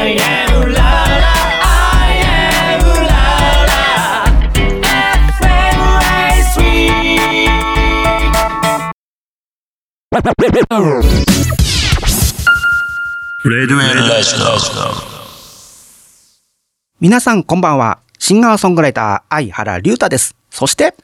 [0.00, 0.80] I am la
[1.24, 3.20] la I am la
[3.68, 3.84] la
[10.38, 11.02] FM
[13.44, 14.36] レディエルラジ
[16.98, 17.98] 皆さんこんばんは。
[18.18, 20.34] シンガーソングライター、相原龍太です。
[20.48, 20.94] そして、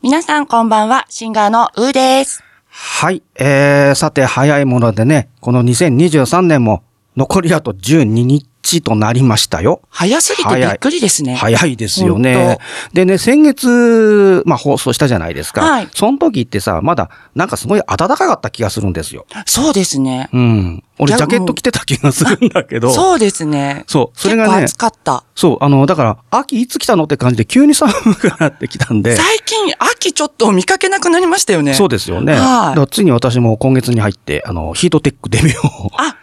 [0.00, 2.44] 皆さんこんばんは、シンガーのうーです。
[2.68, 6.84] はい、えー、さて早いものでね、この2023年も
[7.16, 9.82] 残りあと12日となりましたよ。
[9.88, 11.34] 早すぎてびっくりですね。
[11.34, 12.58] 早いですよね。
[12.92, 15.62] でね、先月、まあ放送したじゃないですか。
[15.62, 19.26] はいその時ってさ、まだなんかすごい暖かかった気がするんですよ。
[19.46, 20.28] そうですね。
[20.32, 20.82] うん。
[20.98, 22.90] 俺ジャケット着てた気がするんだけど。
[22.94, 23.84] そうですね。
[23.86, 25.24] そうそれがね暑かった。
[25.34, 29.16] そう、あの、だから、秋いつ来たのって感じで急に寒くなってきたんで。
[29.16, 31.74] 最近、秋ちょっと見かけなくなりましたよね。
[31.74, 32.34] そうですよね。
[32.34, 35.90] はいついに私も今月に入って、あの、ヒートテックデビューを。
[35.96, 36.16] あ、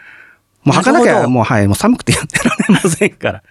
[0.64, 3.44] もう履かなきゃ、もう、はい、もう寒くてやってられませんから。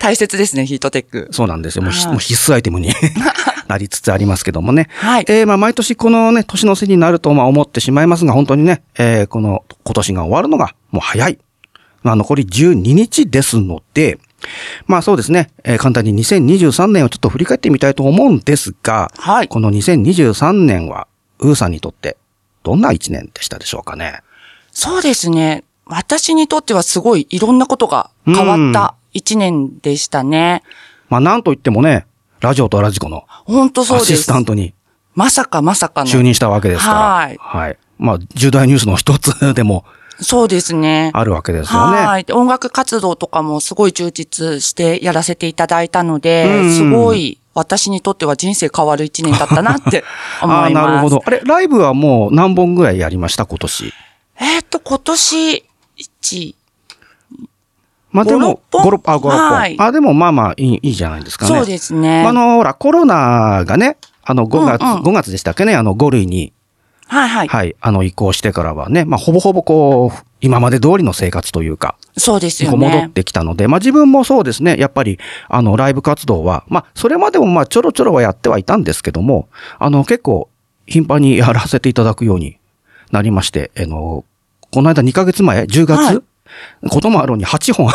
[0.00, 1.28] 大切ですね、ヒートテック。
[1.30, 1.82] そうなんですよ。
[1.82, 2.90] もう,、必須アイテムに
[3.68, 4.88] なりつつありますけどもね。
[4.96, 11.38] はいえーまあ、毎年このね、年の瀬になると、まあ、思ってしまいますが、本当にね、えーこの、今年が終わるのが、もう早い。
[12.02, 14.18] まあ、残り12日ですので、
[14.86, 21.06] まあそうですね、えー簡単に2023年をちょっと振り返ってみたいと思うんですが、はいこの2023年は、
[21.40, 22.16] ウーさんにとって、
[22.62, 24.20] どんな一年でしたでしょうかね？
[24.72, 25.64] そうですね。
[25.86, 30.62] 私にとってはすごいいろんなことが変わった一年でしたね。
[31.08, 32.06] まあなんといってもね、
[32.40, 34.38] ラジオとラジコの本当そうですアシスタ。
[34.38, 34.74] ントに
[35.14, 36.10] まさかまさかの。
[36.10, 36.98] 就任したわけですから。
[36.98, 37.78] はいはい。
[37.98, 39.84] まあ、重大ニュースの一つでも
[40.20, 41.10] そうですね。
[41.14, 41.98] あるわけですよね。
[41.98, 42.24] はい。
[42.24, 50.04] で音楽活動とかもすごい充実してやらせていただいたので、うんすごい私にとっては人生変わる一年だったなって
[50.42, 50.84] 思います。
[50.84, 51.22] ああ、なるほど。
[51.24, 53.92] あれ、ライブはもう何本ぐらいやりました、今年。
[54.40, 55.64] えっ、と、今年、
[55.98, 56.54] 1、
[58.10, 59.30] まあでも、5 6本5、6あ、5、6本。
[59.30, 61.56] はいあ、でもまあまあいい、いいじゃないですかね。
[61.56, 62.24] そうですね。
[62.24, 66.52] あの、ほら、コロナがね、あの、5月、うんうん5月でしたっけね、あの、5類に、
[67.06, 67.48] はいはい。
[67.48, 73.08] はい、あの、移行してからはね、まあ、ほぼほぼこう、今まで通りの生活というか、そうですよこう戻っね。
[73.08, 75.18] てきたので、まあ自分もそうですね、やっぱり、
[75.48, 80.48] あの、ライブ活動は、まあ、それまでもまあ、ちょろちょろはやってはいたんですけども、あの、結構、
[80.86, 82.58] 頻繁にやらせていただくように
[83.10, 84.24] なりまして、あの、
[84.74, 86.22] この間2ヶ月前、10月、はい
[86.88, 87.90] こともあるに8本。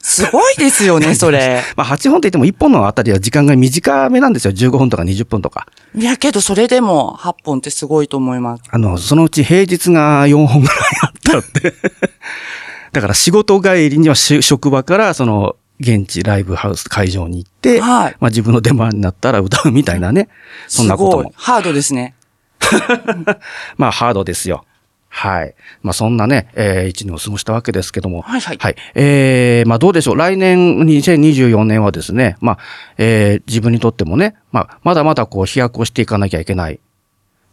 [0.00, 1.62] すごいですよね、 それ。
[1.76, 4.52] まあ8本って言っても1本のあたりは時間が短めなんですよ。
[4.52, 5.66] 15分とか20分とか。
[5.94, 8.62] いやけど、それでも8本ってすごいと思います。
[8.70, 11.74] あの、そのうち平日が4本ぐらいあったって。
[12.92, 20.28] だから仕事帰りにはし職場からその現地ライブハウス会場に行って、はいまあ自分の出番になったら歌うみたいなね。
[20.68, 21.32] そんなことも。
[21.34, 22.14] ハードですね。
[23.78, 24.64] まあハードですよ。
[25.16, 25.54] はい。
[25.80, 28.20] まあそんなね、えー一年を過ごしたわけですけども。
[28.20, 28.76] はいはいはい。
[28.94, 30.16] えー、まあどうでしょう。
[30.16, 32.58] 来年、2024年はですね、まあ、
[32.98, 36.80] えー自分にとってもね、まあ、まだまだこう飛躍をしていかなきゃいけない。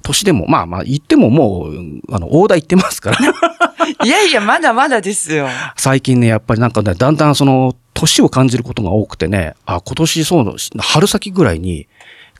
[0.01, 3.17] 年でも、まあまあ言ってももう、うんあの、大台言ってますから。
[4.03, 5.47] いやいや、まだまだですよ。
[5.77, 11.87] 最近ね、やっぱりなんかね、だんだんその、年を感じることが多くてね、あ、今年そう、春先ぐらいに、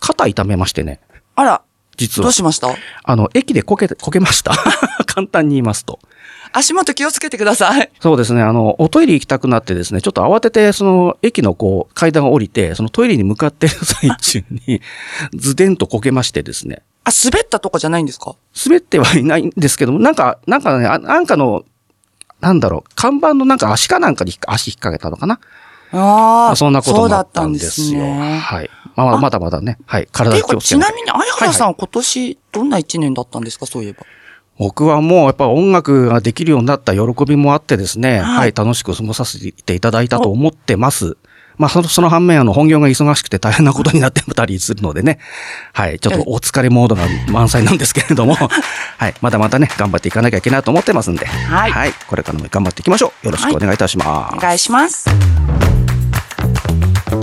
[0.02, 1.00] 肩痛めましてね、
[1.36, 1.62] あら、
[1.98, 2.32] 実はどう。
[2.34, 2.70] しました？
[3.04, 4.54] あの、駅でこけ、こけました。
[5.06, 6.00] 簡単に言いますと。
[6.56, 7.90] 足元気をつけてください。
[8.00, 14.82] そうですね、あの、おトイレ行きたくなってですね、ちょっと慌てて、その、駅のこう、階段を降りて、そのトイレに向かってる最中に、
[15.34, 18.36] ズデンとこけましてですね、あ、滑ったとかじゃないんですか？
[18.66, 21.64] 滑ってはいないんですけども、なんか、なんかね、あなんかの、
[22.40, 25.40] なんだろう、看板のなんか足かなんかに足引っ掛けたのかな？
[25.92, 27.88] ああ、そんなことそうだもあったったんでんですよ。
[27.88, 28.38] すね。
[28.40, 28.70] はい。
[28.96, 29.78] まあ、まだまだね。
[29.86, 30.08] はい。
[30.12, 34.06] 体気をつけなちないみに、相原さん、はい今年、どんな一年だったんですか、そういえば。
[34.58, 41.18] 僕はもうやっぱ音楽ができるようになった喜びもあってですね、はいはい、楽しく過ごさせていただいたと思ってます。
[41.58, 45.20] まあ、その、その反面、あの、本業が忙しくて大変なことになってたりするのでね。
[45.74, 46.00] はい。
[46.00, 48.36] ちょっとお疲れモードが満載なんですけれども、
[48.98, 49.14] はい。
[49.22, 51.26] まだまだね、頑張っていかなきゃいけないと思ってますんで。
[51.26, 53.28] はいこれからも頑張っていきましょう。
[53.28, 54.36] よろしくお願いいたします。
[54.36, 55.06] お願いします。
[57.14, 57.22] 改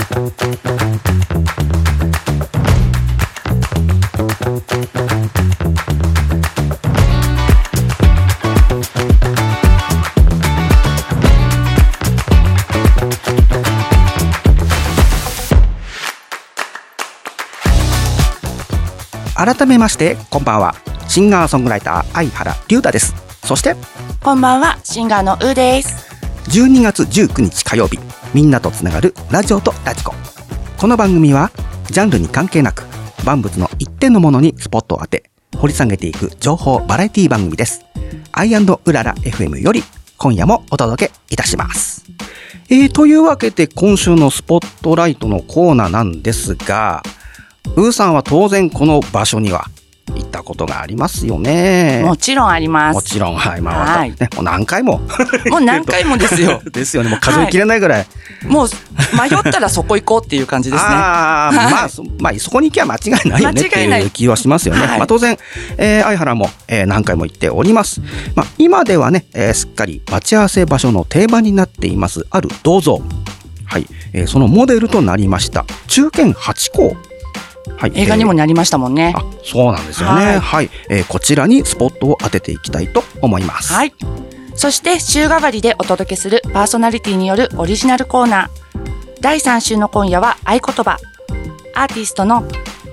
[19.66, 20.76] めまして、こんばんは。
[21.08, 23.16] シンガーソングライター、相原龍太です。
[23.42, 23.74] そして、
[24.22, 26.19] こんばんは、シンガーのうです。
[26.48, 27.98] 12月19日火曜日
[28.34, 30.14] みんなとつながるラジオとラジコ。
[30.78, 31.50] この番組は
[31.90, 32.84] ジャンルに関係なく
[33.24, 37.84] 万物の一点のものにスポットを当て掘り下げていく情報バラエティ番組です。
[38.32, 39.82] アイうらら FM より
[40.16, 42.04] 今夜もお届けいたします。
[42.70, 47.02] えー、というわけで今週のスポットライトのコーナーなんですが、
[47.76, 49.66] ウーさんは当然この場所には
[50.14, 52.02] 行ったことがありますよね。
[52.04, 52.94] もちろんあります。
[52.94, 55.00] もちろん、はい、まあ、はいね、もう何回も。
[55.50, 56.60] もう何回もですよ。
[56.72, 58.06] ですよね、もう数えきれないぐらい。
[58.46, 58.68] もう
[59.16, 60.88] 迷ったらそこ行こうっていう感じですね。
[60.90, 64.80] ああ、 はいまあ、そまあ、そこに行きゃ間違いないよねっていう気はしますよね。
[64.86, 65.36] はいまあ、当然、
[65.76, 68.00] えー相原も、えー何回も行っております。
[68.34, 73.02] まあ、今ではね、えーすっかり待ち合わせ場所の定番になっています、ある銅像。
[73.66, 76.96] はい、えーそのモデルとなりました、中堅八甲。
[77.76, 79.12] はい、映画にもなりましたもんね。
[79.16, 80.34] あ、そうなんですよね。
[80.34, 83.72] は、はいいえーこちらにスポットを当てていきたいと思います。
[83.72, 83.94] はい。
[84.54, 89.20] そして週替わりでお届けするパーソナリティによるオリジナルコーナー。
[89.20, 90.98] 第3週の今夜は合言葉。
[91.74, 92.46] アーティストの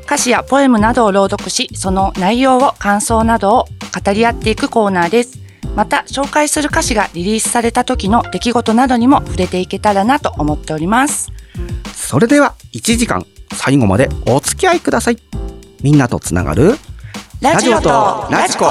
[0.05, 3.65] 歌詞やポエムなどを朗読し、その内容を感想などを
[4.03, 5.39] 語り合っていくコーナーです。
[5.75, 11.31] また、紹介する歌詞がリリースされた時の出来事などにも触れていけたらなと思っております。
[11.93, 15.17] それでは1時間最後までお付き合いください。
[15.81, 16.77] みんなとつながる
[17.39, 17.89] ラジオと
[18.31, 18.65] ラジコ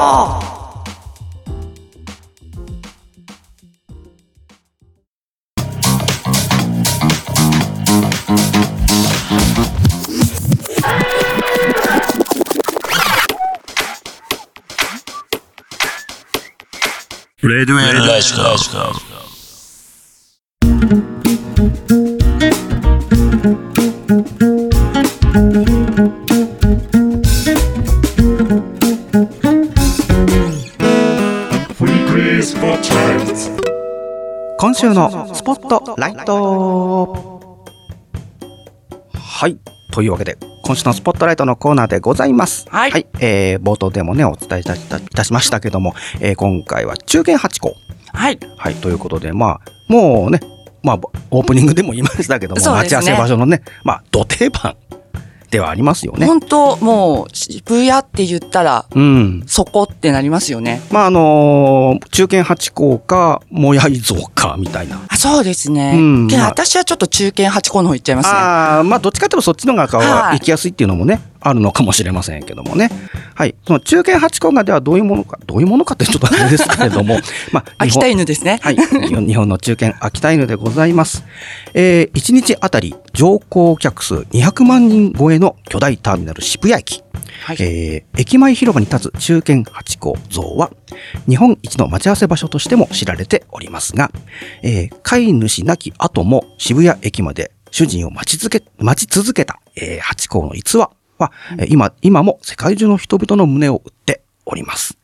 [17.49, 19.16] レデュエルラジコ
[34.87, 37.41] 週のスポットライト
[39.15, 39.59] はい。
[39.93, 42.67] というわけで、今週のスポットライトのコーナーでございます。
[42.71, 47.75] はいえー、冒頭でもね、お伝えいたしましたけども、えー今回は中堅八個。
[48.13, 48.39] はい。
[48.57, 48.75] はい。
[48.77, 50.41] ということで、まあ、もうね、
[50.83, 51.01] まあ、
[51.31, 54.77] オープニングでも言いましたけども、ね待ち合わせ場所のね、まあ、土定番
[55.51, 56.27] ではありますよね。
[56.27, 59.45] 本当もう渋谷って言ったらうん。
[59.47, 60.83] そこってなりますよね。
[60.91, 65.01] まあ、あのー中堅八甲か、もやい像か、みたいな。
[65.09, 65.93] あそうですね。
[65.95, 68.33] うんまあけど私はちょっと中堅八甲の方行っちゃいますね。
[68.35, 72.91] ああ、まあ、どっちかというとそっちの方がはい行きやすいっていうのもね、あるのかもしれませんけどもね。
[73.35, 73.55] はい。
[73.67, 77.19] その中堅八甲がではどういうものか、どういうものかってちょっとあれですけれども、
[77.53, 78.59] まあ、秋田犬ですね。
[78.63, 78.77] はい。
[78.77, 81.25] 日本日本の中堅秋田犬でございます。
[81.75, 87.03] えー、1日あたり乗降客数200万人超えの巨大ターミナル渋谷駅。
[87.43, 90.71] はいえー駅前広場に立つ中堅八甲像は、
[91.29, 94.11] 日本一の待ち合わせ場所としても知られておりますが、
[94.63, 104.99] えー飼い主なき後も渋谷駅まで主人を待ち続け、待ち続けた、えー、八甲の逸話は、えー今、今も世界中の人々の胸を打っております。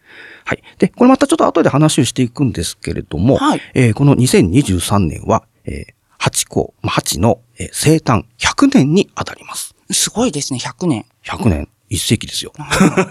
[0.44, 0.62] はい。
[0.78, 9.74] で、これまたちょっと後で話をしていくんですけれども、はいえーこの2023年は、えー、八甲、まあ八の、えー生誕100年に当たります。
[9.90, 11.06] すごいですね、100年。
[11.24, 12.52] 100年、一世紀ですよ。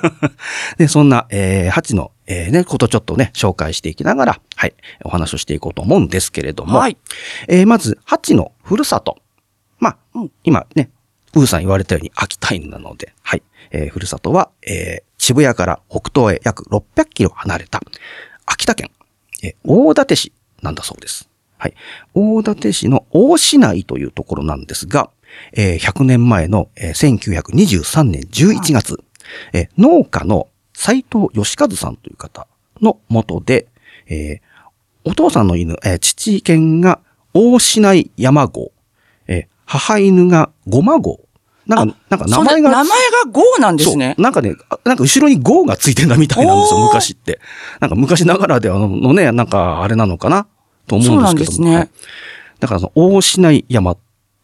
[0.77, 4.73] で、そんな、えー、八の、えーね、ことちょっとね、紹介していきながら、はい、
[5.05, 6.97] お話をしていこうと思うんですけれども、はい
[7.47, 9.17] えーまず、八のふるさと。
[9.79, 10.89] まあ、うん今ね、
[11.35, 17.79] ウーさん言われたように秋田犬なので、はい、えーふるさとは、えー渋谷から北東へ約600キロ離れた、
[18.47, 18.89] 秋田県、
[19.43, 20.33] えー大館市
[20.63, 21.29] なんだそうです。
[21.59, 21.75] はい。
[22.15, 25.11] 大館市の大市内というところなんですが、
[25.53, 29.03] えー100年前の、えー1923年11月、
[29.53, 32.47] えー農家の斉藤義和さんという方
[32.81, 33.67] のもとで、
[34.07, 34.41] えー
[35.03, 36.99] お父さんの犬、えー父犬が
[37.35, 38.71] 大市内山号、
[39.71, 41.21] 母犬がごま号。
[41.65, 42.85] なんか、なんか名前が名前
[43.23, 44.23] がゴーなんですねそう。。
[44.23, 47.39] なんかね、あなんか後ろに GO がついてんだみたいなんですよ、昔って。
[47.79, 50.47] なんか昔ながらではののね、なんかあれなのかな？
[50.87, 51.17] と思うんですけども。
[51.17, 51.89] そうなんですねはい
[52.59, 53.97] だからその、大市内山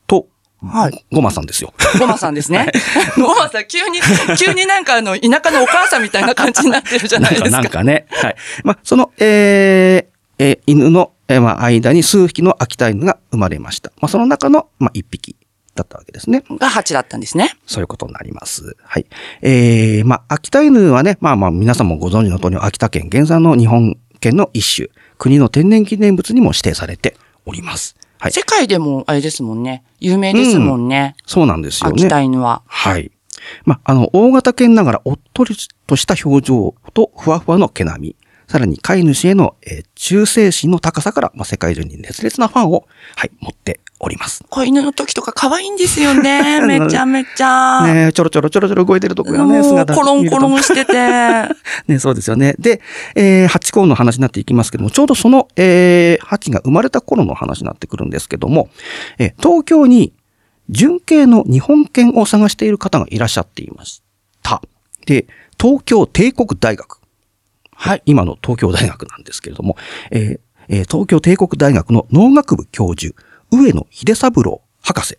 [0.07, 0.27] と、
[0.63, 1.05] はい。
[1.11, 1.71] ごまさんですよ。
[1.99, 2.71] ゴマさんですね。
[3.15, 3.99] ゴマさん、急に、
[4.39, 7.49] 急になんかあの、田舎のお母さんみたいな感じになってるじゃないですか。
[7.49, 8.07] なんかね。
[8.09, 8.35] はい。
[8.63, 13.91] まあ、その、えーえー犬の、えーまあ、間に数匹の秋田犬が生まれました。
[14.01, 15.35] まあ、その中の、まあ、一匹
[15.75, 16.43] だったわけですね。
[16.49, 17.57] が8だったんですね。
[17.65, 18.75] そういうことになります。
[18.83, 19.05] はい。
[19.41, 27.15] えー、まあ、秋田犬はね、まあまあ、皆さんもご存知の通り、秋田県原産の日本犬の一種、国の天然記念物にも指定されて
[27.45, 27.95] おります。
[28.19, 28.31] はい。
[28.31, 29.83] 世界でもあれですもんね。
[29.99, 31.15] 有名ですもんね。
[31.25, 31.93] そうなんですよね。
[32.03, 32.63] 秋田犬は。
[32.65, 33.11] はい。
[33.65, 38.15] まあ、あの、大型犬ながらおっとりとした表情とふわふわの毛並み、
[38.47, 44.43] さらに飼い主への、えー忠誠心の高さから、まあ、世界中に熱烈なファンを、はい、持っております。
[44.47, 46.61] 子犬の時とか可愛いんですよね。
[46.65, 47.81] めちゃめちゃ。
[47.85, 50.93] ねちょろちょろちょろちょろ動いてるとこがね、姿コロンコロンしてて。
[51.87, 52.55] ね、そうですよね。
[52.59, 52.79] で、
[53.15, 58.69] えー、ハチ公の話になっていきますけども、ちょうどその、えー、ハチが生まれた頃の話になってくるんですけども、
[59.17, 60.13] えー東京に
[60.69, 64.01] 純系の日本犬を探している方がいらっしゃっていまし
[64.43, 64.61] た。
[65.05, 65.25] で、
[65.59, 66.96] 東京帝国大学。
[67.79, 68.01] はい。
[68.05, 69.77] 今の東京大学なんですけれども、
[70.11, 73.15] えーえー東京帝国大学の農学部教授、
[73.51, 75.17] 上野秀三郎博士。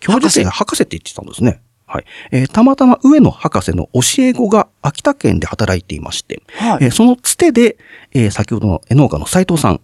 [0.00, 1.62] 教授生が博士って言ってたんですね。
[1.86, 2.04] はい。
[2.32, 7.76] えーたまたま上野博士の教え子が秋田県で働いていまして、はいえーそのつてで、
[8.12, 9.80] えー先ほどの農家の斉藤さん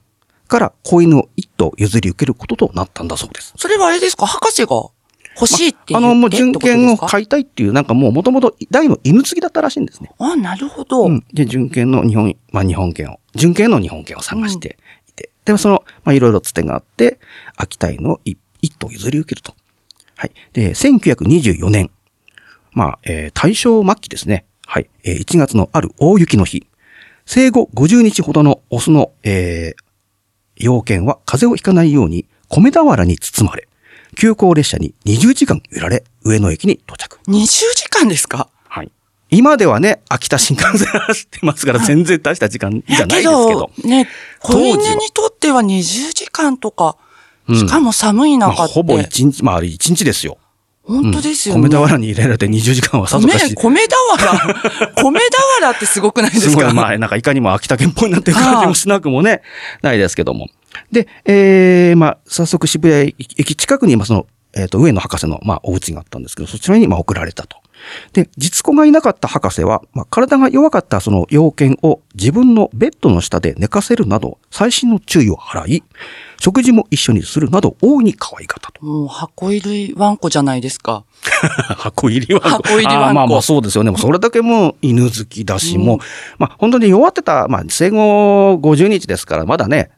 [0.49, 3.53] から子犬を一頭譲り受けることとなったんだそうです。
[3.59, 4.25] それはあれですか？
[4.27, 4.69] 博士が
[5.41, 7.07] 欲しいって言ってあの、もう純犬をですか？
[7.07, 10.11] 飼いたいっていう、なんかもう元々大の犬好きだったらしいんですね。
[10.19, 11.05] あ、なるほど。
[11.07, 11.25] うん。
[11.33, 14.79] で、純犬の日本、まあ日本犬を、純犬の日本犬を探して
[15.09, 17.19] いて、でもその、まあいろいろつてがあって、
[17.57, 19.55] 秋田犬を一一頭譲り受けると。
[20.17, 20.33] はい。
[20.53, 21.91] で、1924年、
[22.73, 24.45] まあ、えー大正末期ですね。
[24.67, 24.91] はい。
[25.05, 26.67] えー1月のある大雪の日、
[27.25, 33.69] 生後50日ほどのオスの、えー、幼犬は風邪をひかないように米俵に包まれ、
[34.19, 37.21] 急行列車に20時間揺られ、上野駅に到着。
[37.29, 38.49] 20時間ですか？
[38.69, 38.91] はい。
[39.31, 43.71] 今ではね、秋田新幹線走ってますから全然大した時間じゃないですけど。
[43.85, 44.09] ね、
[44.41, 46.97] 子当時は犬にとっては20時間とか、
[47.49, 48.73] うんしかも寒いまあ、中って。
[48.75, 50.37] ほぼ一日、まああれ一日ですよ。
[50.83, 51.69] 本当ですよね。
[51.69, 53.55] 米俵に入れられて20時間はさぞかし。
[53.55, 53.87] 米、米俵
[55.03, 56.51] 米俵ってすごくないですか？
[56.51, 59.43] すごい、まあ、なんかいかにも秋田県っぽいなっていう感じもしなくもね、
[59.81, 60.49] ないですけども。
[60.93, 67.59] で、えー、まあ、早速渋谷駅近くに、まあ、その、えっ、と、上野博士の、まあ、お家があったんですけど、そちらに、まあ、送られたと。
[68.13, 75.83] で、実子がいなかった博士は、まあ、体が弱かったその要件を自分のベッドの下で寝かせるなど、細心の注意を払い、
[76.41, 78.85] 食事も一緒にするなど、大いに可愛かったと。
[78.85, 81.05] もう箱入りワンコじゃないですか。
[81.77, 82.49] 箱入りワンコ。
[82.49, 83.91] 箱入りワンコまあまあそうですよね。
[83.91, 85.99] もうそれだけもう犬好きだし、もう、
[86.39, 89.91] まあ本当に弱ってた、まあ生後50日ですから、まだね、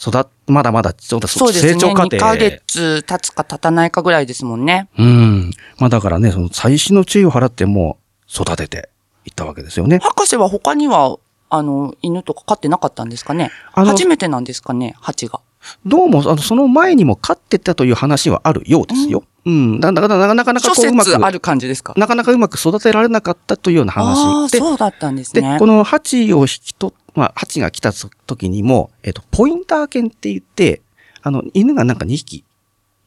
[0.00, 1.72] 育っ、まだまだ、ちょっとそうですね。
[1.74, 2.16] 成長過程。
[2.16, 4.88] 2ヶ月経つか経たないかぐらいですもんね。
[4.98, 5.50] うん。
[5.78, 7.98] まあだからね、その最新の注意を払っても
[8.28, 8.88] う育てて
[9.24, 9.98] いったわけですよね。
[10.02, 11.16] 博士は他には、
[11.48, 13.50] あの、犬とか飼ってなかったんですかね？
[13.72, 14.96] 初めてなんですかね？
[15.00, 15.40] 蜂が。
[15.86, 19.22] どうも、あの、その前にも飼ってたという話はあるようですよ。
[19.46, 19.80] うん。
[19.80, 21.94] だだからなかなか諸こううまく説、ある感じですか？
[21.96, 25.56] なかなかうまく育てられなかったというようなああ話で、そうだったんですで、ね。
[25.58, 30.82] このハチを引き取っ、まあ、ハチが来た時にも、えっ、と、ポインター犬って言って、
[31.22, 32.44] あの、犬がなんか2匹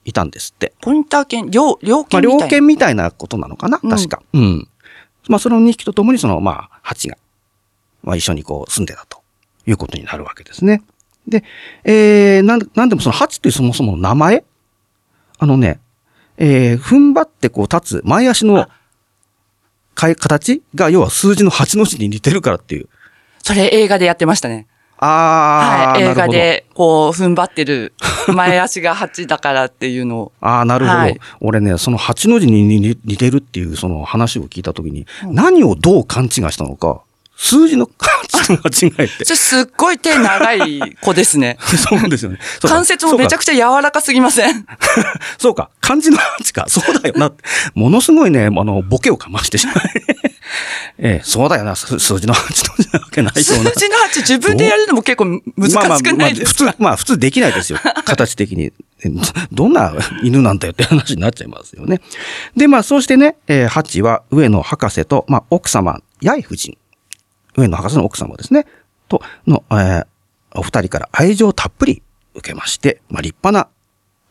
[0.06, 0.74] いたんですって。
[0.82, 2.46] ポインター犬、猟、猟まあ、犬みたいな？
[2.46, 3.80] 猟犬みたいなことなのかな？
[3.84, 4.24] うん確か。
[4.34, 4.68] うん。
[5.28, 7.18] まあ、その2匹と共にその、まあ、ハチが、
[8.04, 9.22] まあ、一緒にこう住んでたと
[9.66, 10.82] いうことになるわけですね。
[11.28, 11.44] で、
[11.84, 14.46] えー、なん、なんでもそのハチというそもそもの名前？
[15.40, 15.80] あのね、
[16.38, 18.68] えー、踏ん張ってこう立つ前足の
[19.94, 22.90] かい形が要は数字の8の字に似てるからっていう。
[23.48, 24.68] それ映画でやってましたね。
[24.98, 26.04] ああ、はい。
[26.04, 26.14] 映。
[26.14, 27.94] 画で、こう、踏ん張ってる、
[28.36, 30.32] 前足が8だからっていうのを。
[30.42, 30.98] ああ、なるほど。
[30.98, 32.66] はい俺ね、その8の字に
[33.06, 37.04] 似てるっていうその話を聞いたときに、何をどう勘違いしたのか、
[37.40, 39.24] 数字の数を間違えて。
[39.24, 41.58] それすっごい手長い子ですね。
[41.62, 42.40] そうですよね。
[42.62, 44.66] 関節もめちゃくちゃ柔らかすぎません？
[45.38, 46.66] そうか、漢字の8か。
[46.68, 47.32] そうだよな。
[47.76, 49.76] ものすごいね、あの、ボケをかましてしまう。
[51.00, 51.76] ええ、そうだよな。
[51.76, 53.72] す数字の8の字なわけない数ような。
[53.72, 55.26] 字の8自分でやるのも結構
[55.56, 57.80] 難しくないですか、まあまあまあ普通、まあ普通できないですよ。
[58.04, 58.74] 形的に。
[59.04, 59.10] え
[59.52, 62.02] どんな犬なんだよって話になっちゃいますよね。
[62.56, 66.78] で、まあそうしてね、えーハチは上野博士と、まあ奥様、八重夫人。
[67.58, 68.66] 上野博士の奥様ですね。
[69.10, 70.08] と、の、えー
[70.56, 72.02] お二人から愛情をたっぷり
[72.34, 73.70] 受けまして、まあ立派な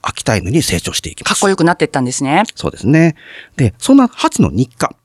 [0.02, 1.34] 秋田犬に成長していきます。
[1.34, 2.44] かっこよくなってったんですね。
[2.54, 3.16] そうですね。
[3.56, 4.96] で、そんなハチの日課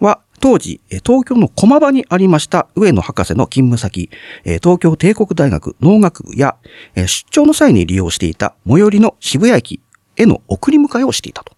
[0.00, 4.10] は、当時、えー東京の駒場にありました上野博士の勤務先、
[4.44, 6.56] えー東京帝国大学農学部や、
[6.94, 9.80] えー出張の際に利用していた最寄りの渋谷駅
[10.16, 11.52] への送り迎えをしていたと。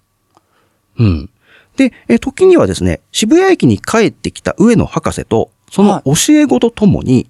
[0.99, 1.31] うん。
[1.77, 7.29] で、えー時にはですね、渋谷駅に帰ってきた上野博士と、その教え子とともに、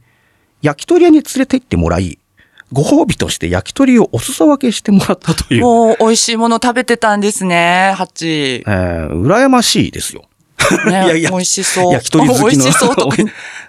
[0.62, 2.18] 焼き鳥屋に連れて行ってもらい、
[2.72, 8.62] ご褒美として焼き鳥をお裾分けしてもらったという、もう美味しいもの食べてたんですね、8。
[8.66, 10.24] えー、羨ましいですよ。
[10.86, 11.92] ね、 いやいや美味しそう。
[11.92, 12.48] 焼き鳥好きの。
[12.48, 13.16] 美味しそうとか。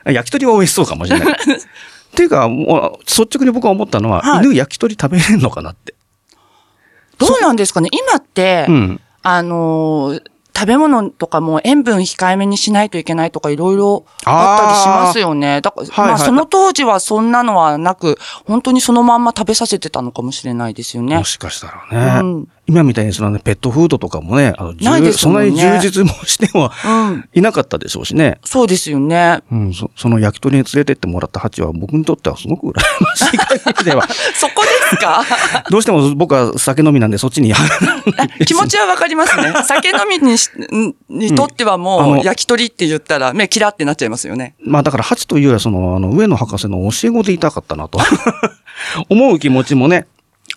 [0.12, 1.33] 焼き鳥は美味しそうかもしれない。
[1.38, 5.93] っていうか、もう、率直に僕は思ったのは、はい犬焼き鳥食べれるのかなって。
[7.19, 9.01] どうなんですかね今って、うん。
[9.21, 10.24] あのー
[10.58, 15.62] 食べ物とかも塩分控えめにしないといけないとかいろいろあったりしますよね。
[15.62, 21.24] だから、はいはいまあその当時はそんなのはなく、本当にそのまんま食べさせてたのかもしれないですよねも。
[21.26, 22.22] しかしたらね。
[22.22, 26.71] うん今みたいにそのね、ペットフードとかもね、あの、ないですそんなんに充実もしては
[27.09, 27.29] うん。
[27.33, 28.39] いなかったでしょうしね。
[28.43, 29.39] そうですよね。
[29.51, 34.05] うん、そその焼き鳥に連れてってもらったハチは僕にとってはすごく羨ましい限りでは。
[34.36, 35.24] そこですか？
[35.71, 37.53] どうしても僕は酒飲みなんでそっちに。
[38.45, 39.53] 気持ちはわかりますね。
[39.65, 44.55] 酒飲みにしんにとってはあものう、焼き鳥って言ったら目キラってなっちゃいますよね。
[44.62, 48.00] まあだからハチというよりはその、あの、上野博士の教え子でいたかったなと。
[49.09, 50.05] 思う気持ちもね、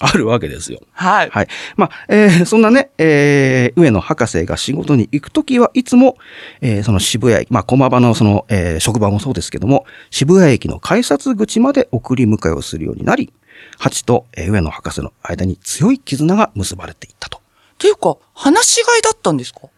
[0.02, 0.80] あるわけですよ。
[0.92, 1.30] はい。
[1.30, 1.48] はい。
[1.76, 6.16] まあ、えーそんなね、えー上野博士が仕事に行くときはいつも、
[6.62, 13.32] えーその渋谷駅、まあ、駒場のその、えー職場もそうですけども、渋谷駅の改札口まで送り迎えをするようになり、
[13.78, 17.38] ハチと、えー上野博士の間に強い絆が結ばれていったと。
[17.38, 17.40] っ
[17.76, 19.68] ていうか、話し飼いだったんですか？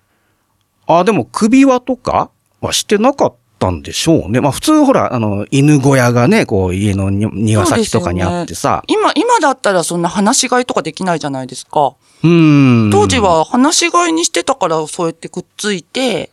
[0.87, 4.41] ああ、でも首輪とかはしてなかったんでしょうね。
[4.41, 8.83] まあ普通ほら、あの、犬小屋がね、こう家のに庭先とかにあってさ。
[8.89, 11.95] 今、今だったらそんな話し飼いとかできないじゃないですか。
[12.25, 12.91] うーん。
[12.91, 16.33] 当時は話し飼いにしてたからそうやってくっついて、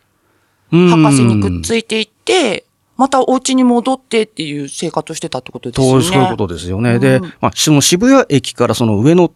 [0.72, 2.64] うん、博士にくっついていって、
[2.96, 5.92] またお家に戻ってっていう生活をしてたってことですよね。
[5.92, 6.94] そうそういうことですよね。
[6.94, 9.32] うんで、まあ、その渋谷駅からその上の、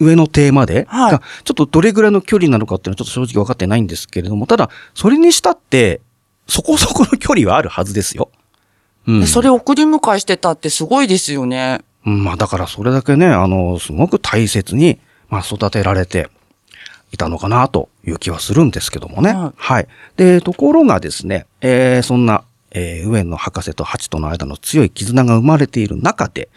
[0.00, 6.00] 上の邸まではいが、ちょっとどれぐらいの距離なのかっていうのはちょっと正直分かってないんですけれども、ただ、それにしたって、
[6.48, 8.30] そこそこの距離はあるはずですよ。
[9.06, 9.26] うんで。
[9.26, 11.80] それ送り迎えしてたってすごいですよね。
[12.06, 16.30] うんまあ、だからそれだけね、あの、すごく大切に、まあ、育てられて
[17.12, 19.32] いたのかなという気はするんですけどもね。
[19.32, 19.88] はいはい。
[20.16, 26.48] で、ところがですね、えーそんな、えー上野博士とハチとの間の強い絆が生まれている中で、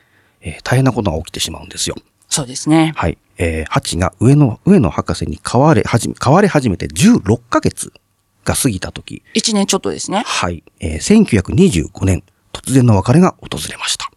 [0.42, 1.96] えー大変なことが起きてしまうんですよ。
[2.30, 2.94] そうですね。
[2.96, 3.18] はい。
[3.38, 7.92] えー、ハチが上野、上野博士に飼われ始め、飼われ始めて16ヶ月
[8.44, 10.24] が過ぎた時、一年ちょっとですね。
[10.26, 10.64] はい。
[10.80, 14.12] えー1925年、突然の別れが訪れました。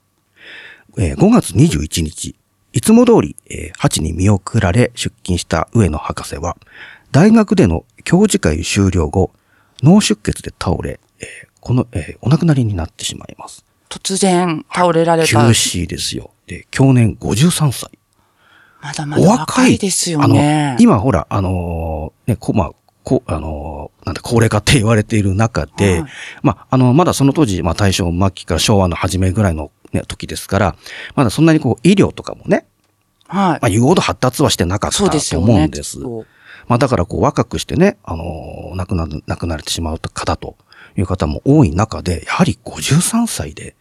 [0.99, 2.35] えー5月21日、
[2.73, 6.57] いつも通り、えー、ハチに見送られ出勤した上野博士は、
[7.13, 9.31] 大学での教授会終了後、
[9.83, 13.65] 脳出血で倒れ、えーこの、えーお亡くなりになってしまいます。
[13.89, 15.47] 突然倒れられた。
[15.49, 16.31] 急死ですよ。
[16.47, 17.91] で、去年53歳。
[18.83, 20.73] まだまだ若いですよね。
[20.73, 22.73] あの、今ほら、あのーね、こ、まあ、
[23.05, 26.11] こ、あのーなんだ、高齢化って言われている中で、はい
[26.43, 30.77] まあ、あの、まだその当時、まあ、大正末期から昭和の初めぐらいのね、時ですから、
[31.15, 32.67] まだそんなにこう、医療とかもね、
[33.27, 33.59] はい。
[33.61, 35.05] まあ、言うほど発達はしてなかったと。
[35.39, 35.99] 思うんです。
[36.67, 40.57] まあ、だからこう、若くしてね、あのー亡くなる、亡くなれてしまう方と
[40.97, 43.77] いう方も多い中で、やはり53歳で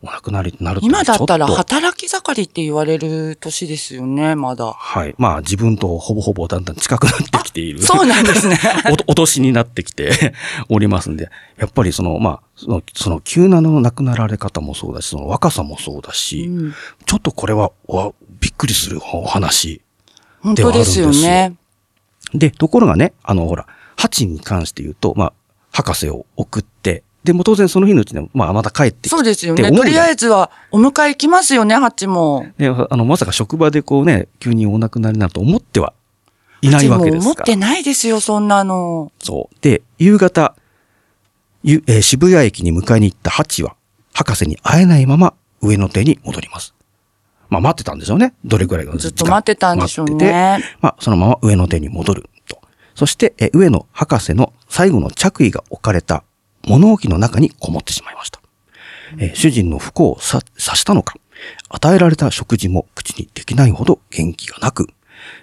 [0.00, 4.72] お亡くなりになる今だったらと働き盛りって言われる年ですよね、まだ。
[4.72, 5.14] はい。
[5.18, 7.82] まあ、自分とほぼほぼだんだん近くなってきている。
[7.82, 8.58] そうなんですね。
[8.92, 10.34] おと、お年になってきて
[10.70, 16.74] おりますんで、やっぱりその、まあ、その、その急なの亡くなられ方もそうだし、その若さもそうだし、うん
[17.06, 19.80] ちょっとこれは、わびっくりするお話。
[20.40, 21.56] 本当ですよね。
[22.34, 25.32] で、ところがね、あの、ほら、ハチに関して言うと、まあ、
[25.72, 29.08] 博士を送って、でも当然その日のうちに、まあ、また帰ってきて。
[29.10, 29.70] そうですよね。
[29.72, 32.46] とりあえずはお迎え来ますよね、ハチも。
[32.58, 35.92] で、あの、まさか職場でこうね、急にお亡くなりになると思っては
[36.62, 37.24] いないわけですから。
[37.24, 39.12] 思ってないですよ、そんなの。
[39.22, 39.56] そう。
[39.60, 40.54] で、夕方、
[41.64, 43.74] ゆえー渋谷駅に迎えに行ったハチは、
[44.14, 46.74] 博士に会えないまま上野邸に戻ります。
[47.50, 48.34] まあ待ってたんでしょうね。
[48.44, 52.60] どれぐらいがずっと待ってたんでしょうねまあそのまま上野邸に戻ると。
[52.94, 56.24] そして、えー上野博士の最後の着衣が置かれた
[56.68, 58.40] 物置の中にこもってしまいました。
[59.18, 61.14] えー主人の不幸をさ察したのか、
[61.68, 64.88] 与えられた食事も口にできないほど元気がなく、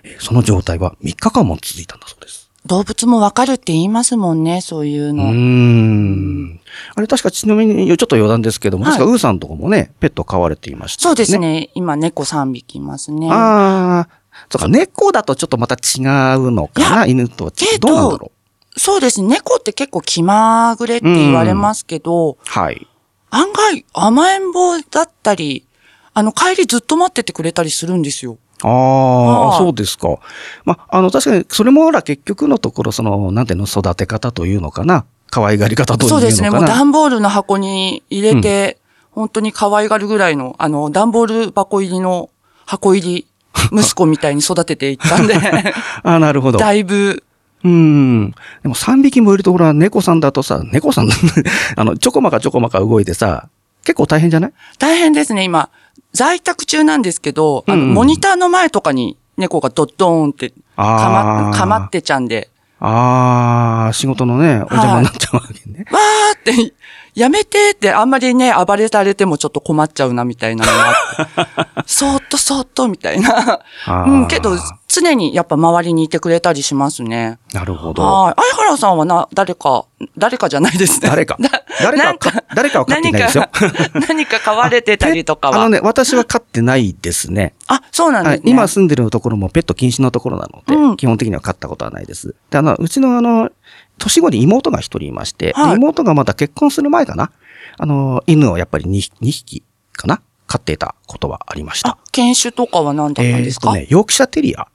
[0.03, 2.45] えーその状態は3日間も続いたんだそうです。
[2.65, 5.25] 動物もわかるって言いますもんね、そういうの。
[5.31, 6.59] ん。
[6.95, 11.38] あれ確かちなみに、ちょっと余談ですけども、はい確かウーさんとかもね、ペット飼われていました、そうです。
[11.38, 11.69] ね。
[11.75, 13.29] 今、猫3匹いますね。
[13.31, 14.09] ああ、
[14.49, 16.01] そうか、猫だとちょっとまた違
[16.38, 17.69] うのかいな、犬とは違う。
[17.73, 18.31] けどどうなんだろ
[18.77, 19.27] そうですね。
[19.27, 22.38] 猫って結構気まぐれって言われますけど、う。
[22.45, 22.88] はい。
[23.29, 25.65] 案外甘えん坊だったり、
[26.13, 28.38] あの、帰りずっと待っててくれたりするんですよ。
[28.63, 30.17] ああ、はいそうですか。
[30.63, 35.05] まあ、あの、確かに、それもほら、結局のところ、その、なんていうの、育て方というのかな。
[35.29, 36.21] 可愛がり方というのかな。
[36.21, 36.49] そうですね。
[36.49, 38.77] もう段ボールの箱に入れて、
[39.11, 42.29] 本当に可愛がるぐらいの、あの、段ボール箱入りの
[42.65, 43.27] 箱入り
[43.71, 45.35] 息子みたいに育てていったんで、
[46.03, 46.59] ああ、なるほど。
[46.59, 47.23] だいぶ、
[47.65, 48.32] うん。
[48.63, 51.10] でも3匹もいると、ほら、猫さんだとさ、猫さん、
[51.75, 53.47] あの、ちょこまかちょこまか動いてさ、
[53.84, 54.54] 結構大変じゃない？
[54.80, 55.69] 大変ですね、今。
[56.13, 61.10] 在宅中なんですけど、あの、うんうんモニターの前とかに猫がドッドーンって、かあ
[61.47, 62.49] ま、ーかまってちゃんで、
[62.80, 65.86] あー、仕事のね、お邪魔になっちゃうわけね。
[65.91, 66.73] わーって、
[67.15, 71.82] やめてって、あんまりね、暴れされてもちょっと困っちゃうな、みたいなのがあって。
[71.88, 73.62] そーっとそーっと、みたいな。
[73.88, 77.39] うん、けど、常にやっぱ周りにいてくれたりしますね。
[77.54, 78.04] なるほど。
[78.04, 78.34] はい。
[78.54, 79.86] 相原さんはな、誰か、
[80.17, 81.10] 誰かじゃないですね。
[81.10, 81.49] 誰かな
[81.82, 85.58] 誰かか誰かは飼ってないですよ何か何か飼われてたりとかは。
[85.58, 87.54] あのね、私は飼ってないですね。
[87.67, 88.38] あ、そうなんですね。
[88.38, 92.36] はい今住んでるところもペット禁止のところなので、うん基本的には飼ったことはないです。
[92.49, 93.49] で、あの、うちのあの、
[93.97, 97.31] 年後に妹が一人いまして、ではい妹がまだ結婚する前かな？
[97.77, 100.21] あの、犬をやっぱり 2, 2匹かな？
[100.47, 104.67] 飼っていたことはありましたあ。、犬種とかは何だったんですか、えーっとね、ヨークシャテリア。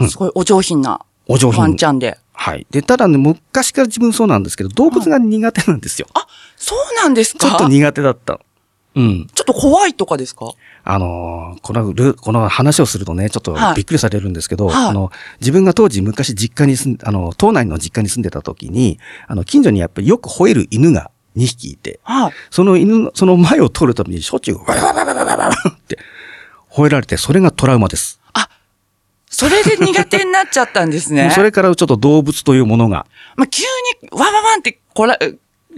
[0.00, 1.60] うんすごいお上品なお上品。
[1.60, 2.18] ワンちゃんで。
[2.32, 2.66] はい。
[2.70, 6.06] で、ただね、昔から自分そうなんですけど、動物が苦手なんですよ。
[6.14, 6.26] あ、
[6.56, 7.48] そうなんですか？
[7.48, 8.38] ちょっと苦手だった。
[8.98, 9.26] うん。
[9.32, 10.52] ちょっと怖いとかですか？
[10.84, 22.32] あのーこのル、この話をするとね、ちょっとはいびっくりされるんですけど、はいあの、自分が当時昔実家に住ん、あの、島内の実家に住んでた時に、あの、近所にやっぱりよく吠える犬が2匹いて、はい。
[22.50, 25.98] その犬の、その前を通るたびにしょっちゅう、ワワワワワワワって
[26.70, 28.18] 吠えられて、それがトラウマです。
[29.30, 31.30] それで苦手になっちゃったんですね。
[31.34, 33.06] それからちょっと動物というものが、
[33.36, 33.62] まあ、急
[34.02, 35.18] にワンワンワンって来ら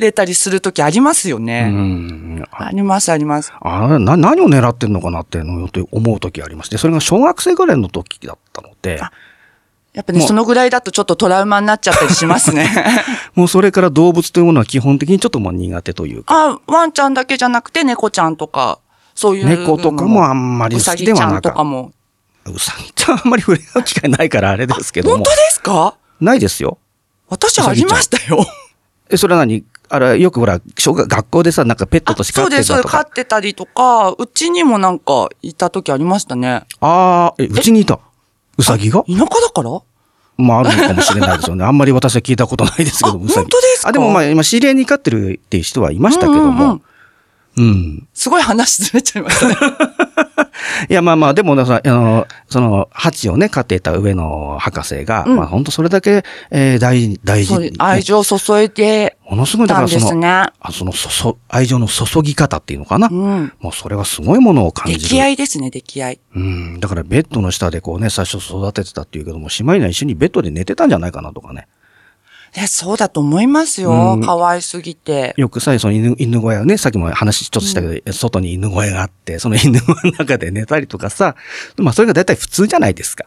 [0.01, 1.65] れたりするときありますようね。
[1.69, 3.53] ん、ああります、あります。
[3.61, 9.11] あな何を狙ってんのかなってのを思う時ありまして、それが小学生ぐらいの時だったので、あ
[9.93, 12.71] やっぱね、そのぐらいだとちょっとトラウマになっちゃったりしますね。
[13.35, 18.79] もうそれから動物というものは基本的にちょっともう苦手というか、あ、ワンちゃんだけじゃなくて猫ちゃんとか、
[19.17, 21.53] そういうの猫とかもあんまり好きではなうさぎちゃんとかった。
[21.59, 21.93] かも。
[22.47, 25.31] うさぎちゃんあんまり触れ合う機会ないからあれですけども本当。
[25.31, 25.95] ですか？
[26.21, 26.79] ないですよ。
[27.29, 28.47] 私ありましたよ。
[29.09, 29.65] え、それは何？
[29.93, 32.89] あれ、よくほら、小学学校でさ、なんかペットとして飼ってそうです、そうです。
[32.93, 33.11] 飼たとか。
[33.11, 36.63] ってたりとか、うちにもなんかいた時ありましたね。
[36.81, 37.99] ああ、え、うちにいた？
[38.57, 39.03] うさぎが？
[39.03, 39.81] 田舎だから？
[40.39, 41.65] まああるのかもしれないですよね。
[41.67, 43.35] あんまり私は聞いたことないですけど、あうさぎ。
[43.43, 43.89] 本当ですか？
[43.89, 46.83] あ、でもまあ今知り合いに飼ってるっていう人はいましたけどうんうんうもん。
[47.57, 48.09] うん。
[48.15, 49.57] すごい話ずれちゃいましたね。
[50.89, 60.27] いや、まあまあ、でもあの、その、蜂をね、飼っていた上野博士が、うんまあ本当それだけ、えー大事、大事ね、愛情を注いでものすごい、だからその、ですね。
[60.29, 63.09] あその、そそ、愛情の注ぎ方っていうのかな。
[63.11, 63.53] うん。
[63.61, 65.03] もうそれはすごいものを感じる。
[65.03, 66.21] 出来合いですね、出来合い。
[66.35, 66.81] うん。
[66.81, 71.69] だからベッドの下でこうね、最初育ててたっていうけども、しまいには一緒にベッドで寝てたんじゃないかなとかね。
[72.55, 74.17] え、そうだと思いますよう。
[74.17, 75.35] ん可愛すぎて。
[75.37, 79.81] よくさ、その犬、犬小屋をね、さっきも話ちょっとしたけど、外に犬小屋があって、その犬の
[80.19, 81.37] 中で寝たりとかさ、
[81.77, 83.27] まあそれが大体普通じゃないですか。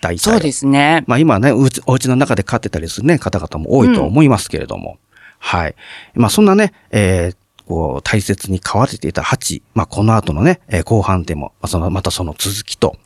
[0.00, 0.18] 大体。
[0.18, 1.04] そうですね。
[1.06, 4.98] まあ今ね、うちお家の中で飼ってたりするね、方々も多いと思いますけれども。
[5.38, 5.74] はい。
[6.14, 9.62] まあそんなね、えーこう、大切に飼われていた蜂。
[9.74, 12.96] まあこの後のね、えー後半でも、まあその、またその続きと、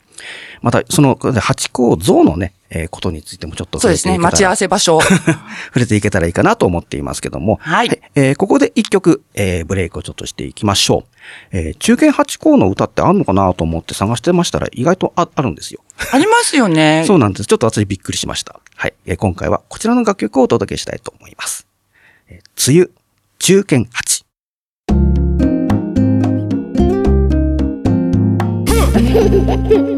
[0.61, 4.19] またその、蜂構造のね、えーことについてもちょっとそうですね。
[4.19, 4.65] 待ち合わせ。
[4.65, 4.99] せ場所。
[5.69, 7.59] 触れていけたらいいかなと思っていますけども。
[7.61, 11.17] はいえーここで一曲、えーブレイクをちょっとしていきましょう。
[11.53, 15.81] えー中堅八校の歌ってあるのかなと思って探してましたら意外とああるんですよ。
[16.13, 17.05] ありますよね。
[17.09, 17.47] そうなんです。
[17.47, 18.59] ちょっと私びっくりしました。
[18.77, 18.95] はい。
[19.07, 21.67] えー今回はこちらの楽曲をお届けしたいと思います。
[22.29, 22.91] えー梅雨、
[23.39, 24.25] 中堅八。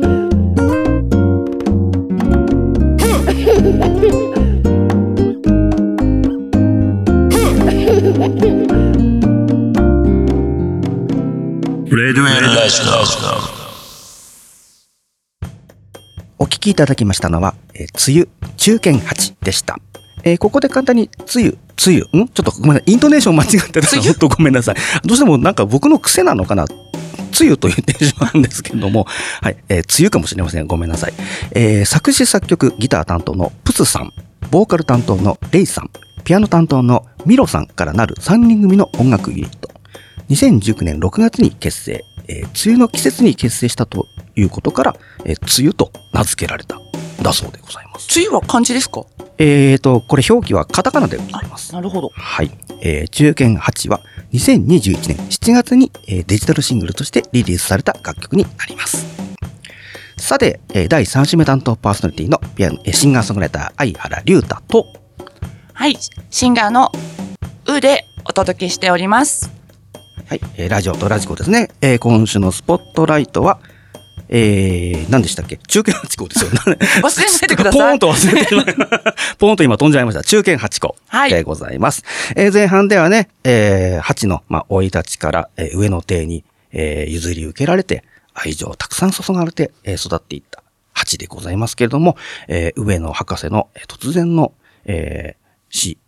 [16.40, 19.78] お聞きいただきましたのは、えー梅雨、中堅八でした。
[20.24, 22.28] えーここで簡単に、梅雨、梅雨、ん？
[22.28, 22.92] ちょっとごめんなさい。
[22.92, 24.74] イントネーション間違ってたら梅雨本当ごめんなさい。
[25.04, 26.64] どうしてもなんか僕の癖なのかな。
[27.38, 29.06] 梅雨と言ってしまうんですけれども、
[29.40, 30.66] はい、えー梅雨かもしれません。
[30.66, 31.12] ごめんなさい。
[31.52, 34.12] えー作詞作曲、ギター担当のプスさん、
[34.50, 35.90] ボーカル担当のレイさん、
[36.24, 39.73] ピアノ担当のミロさんからなる3人組の音楽ユニット。
[40.30, 44.06] 2019年6月に結成、えー梅雨の季節に結成したと
[44.36, 46.78] いうことから、えー梅雨と名付けられた、
[47.22, 48.08] だそうでございます。
[48.18, 49.04] 梅雨は漢字ですか？
[49.38, 51.72] えーと、これ表記はカタカナでございます。
[51.72, 52.10] なるほど。
[52.14, 52.50] はい。
[52.80, 54.00] えー中堅8は
[54.32, 59.06] 2021年7月に、えーデジタルシングルとしてリリースされた楽曲になります。
[60.16, 64.86] さて、えー第3週目担当パーソナリティのピアノ、えーシンガーソングライター、相原龍太と、
[65.74, 65.98] はい。
[66.30, 66.90] シンガーの
[67.66, 69.50] うでお届けしております。
[70.28, 71.68] はい、えーラジオとラジコですね。
[71.80, 73.58] えー今週のスポットライトは、
[74.28, 75.58] えー、何でしたっけ？
[75.58, 76.50] 中堅8個ですよ。
[76.64, 78.64] 忘れないでくださいポーンと忘れてしまい
[79.38, 80.22] ポーンと今飛んじゃいました。
[80.24, 82.02] 中堅8個はいでございます。
[82.36, 90.62] えー前半ではね、えー、8の、まあ、生い立ちから、えー上の帝に、えー譲り受けられて、愛情をたくさん注がれて、えー育っていった
[90.94, 92.16] 8でございますけれども、
[92.48, 94.52] えー上野博士のえー突然の、
[94.86, 95.44] えー
[95.76, 95.98] 死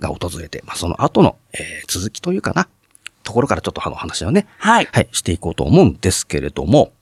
[0.00, 2.68] が訪れて、まあ、その後の、えー続きというかな、
[3.24, 4.88] ところからちょっとあの話をね、はい。
[4.92, 6.92] はい、していこうと思うんですけれども、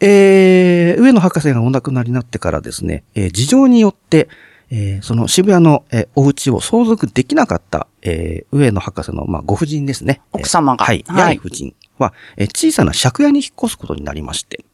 [0.00, 4.28] えー、上野博士がお亡くなりになってからですね、えー事情によって、
[4.70, 10.20] えーその渋谷の、えーお家を相続できなかった、えー上野博士の、まあ、ご婦人ですね。
[10.32, 11.22] 奥様がえーはい。
[11.24, 14.64] はい夫人は、えー小さな借家に引っ越すことになりまして、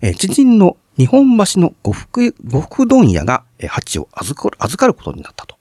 [0.00, 5.56] えー知人の日本橋の呉服、呉服問屋が、えー鉢を預かる預かることになったと。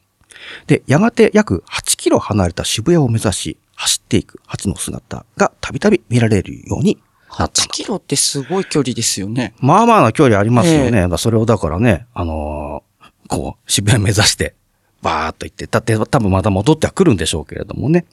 [0.68, 6.98] で、やがて約8キロ離れた渋谷を目指し、走っていく蜂の姿がたびたび見られるように
[7.38, 7.74] なった8と。
[7.74, 9.54] キロってすごい距離ですよね。
[9.60, 11.08] まあまあな距離ありますよえね。
[11.08, 14.54] まあそれをだからね、あのーこう、渋谷目指して、
[15.02, 18.06] バーっと行って、だって多分また戻っては来るんでしょうけれどもね。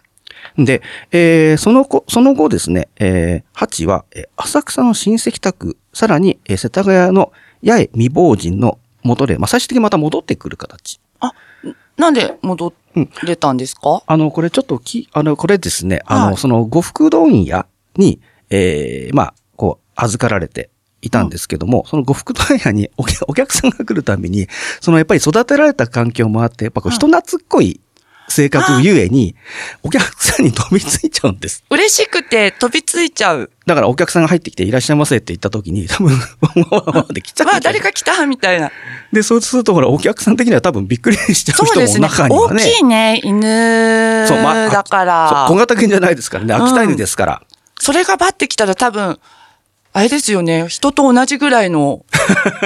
[0.56, 7.32] で、えーその後、その後ですね、えー、ハチは、えー浅草の親戚宅、さらに、えー世田谷の
[7.64, 11.00] 八重未亡人の元で、まあ最終的にまた戻ってくる形。
[11.70, 12.72] あ、なんで戻
[13.24, 16.36] れたんですか、あの、これちょっとき、あの、これですね、あの、はい。
[16.36, 20.70] その、呉服問屋に、ええまあ、こう、預かられて
[21.02, 24.48] いたんですけども、その呉服問屋にお客 お客さんが来るたびに、
[24.80, 27.80] その、やっぱり育てられた環境もあって、やっぱこう、人懐っこい
[28.28, 29.34] 性格ゆえに、
[29.82, 31.64] お客さんに飛びついちゃうんです。
[31.70, 33.50] 嬉しくて飛びついちゃう。
[33.66, 36.12] だからお客さんが入ってきていらっしゃいませって言った時に、多分、
[36.70, 37.48] わわわで来ちゃう。
[37.48, 38.70] わあ、誰か来たみたいな。
[39.12, 42.00] で、そうすると、ほら、お客さん的には多分びっくりしちゃう人もそうですね。
[42.00, 42.62] 中にはね。
[42.62, 45.46] 大きいね、犬そうまあだから。
[45.48, 46.54] 小型犬じゃないですからね。
[46.54, 47.42] 秋田犬ですから。
[47.78, 49.18] それがバッて来たら多分、
[49.96, 50.68] あれですよね。
[50.68, 52.04] 人と同じぐらいの。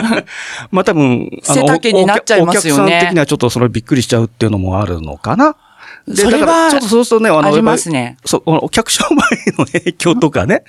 [0.72, 5.54] まあ多分、背丈になっちゃいますよねお客さん的にはちょっとそれびっくりしちゃうっていうのもあるのかな。
[6.08, 8.16] でそれはちょっとそうするとね、あの、ありますね。
[8.24, 9.16] そう、お客商売
[9.56, 10.64] の影響とかね。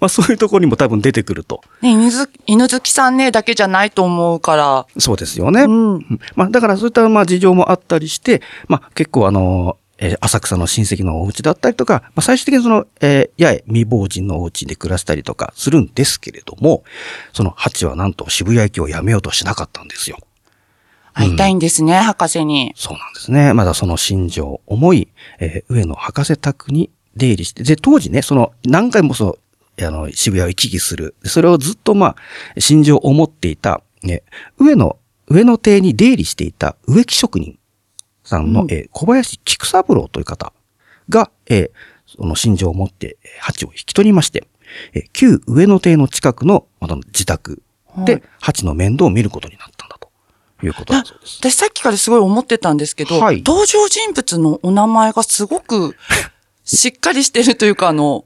[0.00, 1.60] まあそういうところにも多分出てくると。
[1.82, 4.86] ね、犬好き犬好きさんね、だけじゃないと思うから。
[4.96, 5.64] そうですよね。
[5.64, 6.20] うん。
[6.34, 16.84] まあだからそういったまあ事情もあったりして、まあ結構あの、えー浅草の親戚のお家だったりとか、まあ最終的にその、えー、八重未亡人のお家で暮らしたりとかするんですけれども、
[17.32, 20.18] そのハチはなんと渋谷駅を辞めようとしなかったんですよ。
[21.14, 22.74] 会いたいんですね、博士に。
[22.76, 23.54] そうなんですね。
[23.54, 25.08] まだその心情を思い、
[25.40, 29.38] えー上野博士宅に出入りして、で、当時ね、その何回もそ
[29.78, 31.14] う、あの、渋谷を行き来する。
[31.24, 32.16] それをずっとま
[32.56, 34.22] あ、心情を思っていた、ね、
[34.58, 37.58] 上野、上野邸に出入りしていた植木職人
[38.28, 40.52] さんの、うんえー小林菊三郎という方
[41.08, 41.70] が、えー
[42.06, 44.46] その心情を持って、えー蜂を引き取りまして、
[44.94, 47.62] えー旧上野邸の近くの、また自宅
[48.04, 50.10] ではい、蜂の面倒を見ることになったんだと
[50.62, 51.38] いうことだそうです。
[51.40, 55.96] 私さっきからすごい思ってたんですけど、はい登場人物のお名前がすごく
[56.64, 58.24] しっかりしてるというか、あの、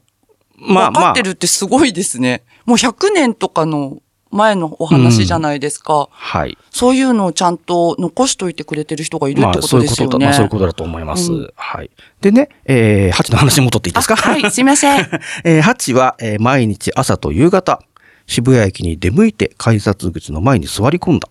[0.57, 2.43] 分かってるってすごいですね。
[2.65, 6.07] もう100年とかの前のお話じゃないですか。
[6.11, 6.57] はい。
[6.71, 9.79] そういうのをちゃんと残しといてくれてる人がいるってことですよね。
[9.79, 11.31] まあ、そういうことだ、まあ、そういうことだと思います。
[11.31, 11.91] うんはい。
[12.21, 14.13] でね、えー、ハチの話に戻っていいですか？
[14.15, 14.99] あはい、すいません。
[15.43, 17.81] えー、ハチは、えー毎日朝と夕方、
[18.27, 21.27] 渋谷駅に出向いて改札口の前に座り込んだ。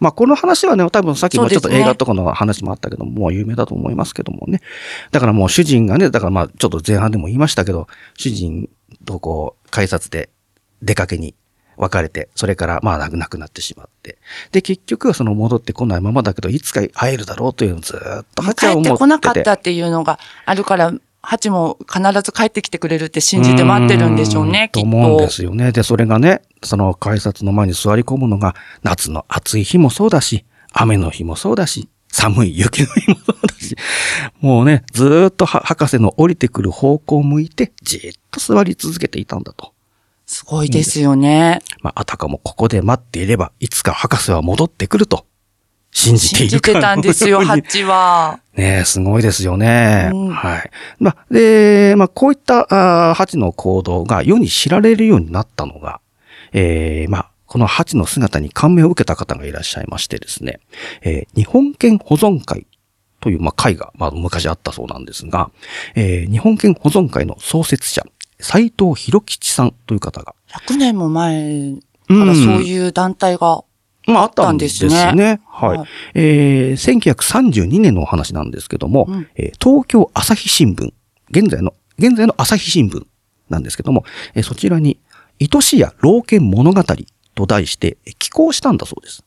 [0.00, 4.60] まあ、この話はね、多分さっきもちょっと映画とかの話もあったけども、もう有名だと思いますけどもね。
[5.10, 7.86] だからもう主人がね、だからまあ、ちょっと前半でも言いましたけど、
[8.16, 8.70] 主人
[9.04, 10.30] とこう、改札で
[10.82, 11.34] 出かけに
[11.80, 14.18] 別れて、それからまあ、亡くなってしまって。
[14.52, 24.90] で、結局はその戻ってこないままだけど、いつか会えるだろうというのをずーっとは思っててこなかったっていうのがあるから、ハチも必ず帰ってきてくれるって信じて待ってるんでしょうね、きっと。
[24.90, 25.72] と思うんですよね。
[25.72, 33.76] で、それがね、その改札の前に座り込むのが、夏の暑い日もそうだし、雨の日もそうだし、寒い雪の日もそうだし、
[34.40, 39.72] もうね、ずーっとは博士の降りてくる方向を向いて、じーっと座り続けていたんだと。
[40.32, 41.58] すごいですよね。
[41.82, 45.26] まあ、あたかもここで待っていれば、いつか博士は戻ってくると、
[45.90, 48.38] 信じて信じいるかてたんですよ、ハチは。
[48.54, 50.08] ねえ、すごいですよね。
[50.12, 50.70] うんはい。
[51.00, 52.60] まあ、で、まあ、こういった、
[53.08, 56.00] あーハチの行動が世に知られるようになったのが、
[56.52, 60.60] えーまあ、このハチの姿に感銘を受けた方がいらっしゃいましてですね、
[61.02, 62.68] えー日本犬保存会
[63.20, 65.50] という、まあ、会が、まあ、昔あったそうなんですが、
[65.96, 68.06] えー日本犬保存会の創設者、
[68.42, 71.74] 斉藤博吉さんという方が、100年も前
[72.08, 73.64] からそういう団体が、
[74.06, 74.90] まあ、あったんですね。
[74.90, 75.40] ですね。
[75.46, 75.78] はい。
[75.78, 75.88] はい。
[76.14, 79.28] えー、1932年のお話なんですけども、うん。
[79.36, 80.92] えー東京朝日新聞、
[81.30, 83.04] 現在の、現在の朝日新聞
[83.48, 84.98] なんですけども、えーそちらに、
[85.40, 86.82] 愛しや老犬物語
[87.34, 89.24] と題して、えー寄稿したんだそうです。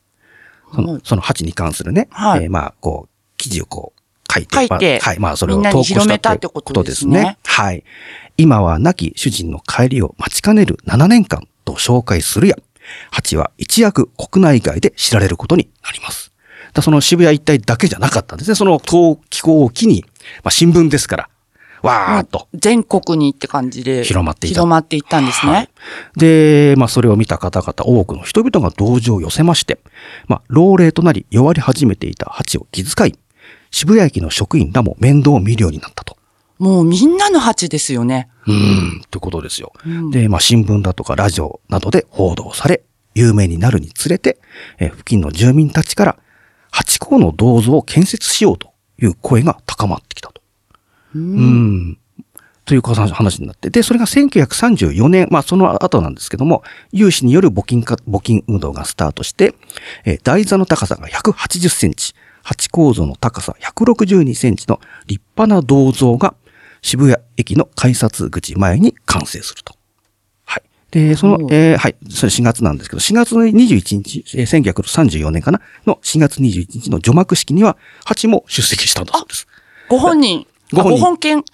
[0.74, 2.44] その、はいその蜂に関するね、はい。
[2.44, 3.93] えーまあ、こう、記事をこう、
[4.34, 7.84] 書いて、書いてまあはい、まあ、それを投稿したってことですねはい。
[8.36, 12.56] 今は亡き主人の帰りを待ちかねる7年間と紹介するや、
[13.10, 16.32] ハチは一躍国内外で知られることになります。
[16.72, 18.54] だその渋谷一帯だけじゃなかったんですね。
[18.56, 20.04] その東気候を機に、
[20.42, 21.28] まあ、新聞ですから、
[21.84, 22.48] わーっと。
[22.54, 24.04] 全国にって感じで。
[24.04, 25.52] 広まっていた広まっていったんですね。
[25.52, 25.68] はい
[26.16, 29.78] で、まあ、それを見た方々、多くの人々が同情を寄せまして、
[30.28, 33.18] まあ、老齢となり弱り始めていたハチを気遣い、
[33.74, 36.16] 渋谷駅の職員らも面倒を見るようになったと。
[36.58, 38.28] もうみんなの蜂ですよね。
[38.46, 39.72] うーん、ということですよ。
[39.84, 42.84] うんで、まあ、新聞だとかラジオなどで報道され、
[43.16, 44.38] 有名になるにつれて、
[44.78, 46.16] えー付近の住民たちから、
[46.70, 50.40] ハチ公の銅像を建設しようという声が高まってきたと。
[51.16, 51.98] ううんん。
[52.64, 53.70] という話になって。
[53.70, 59.56] で、それが1934年、まあその後なんですけども、有志による募金か、募金運動がスタートして、
[60.04, 66.34] えー台座の高さが180センチ、八構造の高さ162センチの立派な銅像が
[66.82, 69.74] 渋谷駅の改札口前に完成すると。
[70.44, 70.62] はい。
[70.90, 79.46] で、そのえーはい、それ4月なんですけど、4月21日、えー1934年かなの4月21日の除幕式には、ハチも出席したんだそうです。
[79.88, 80.46] ご本人。
[80.74, 81.44] ご本ご本犬。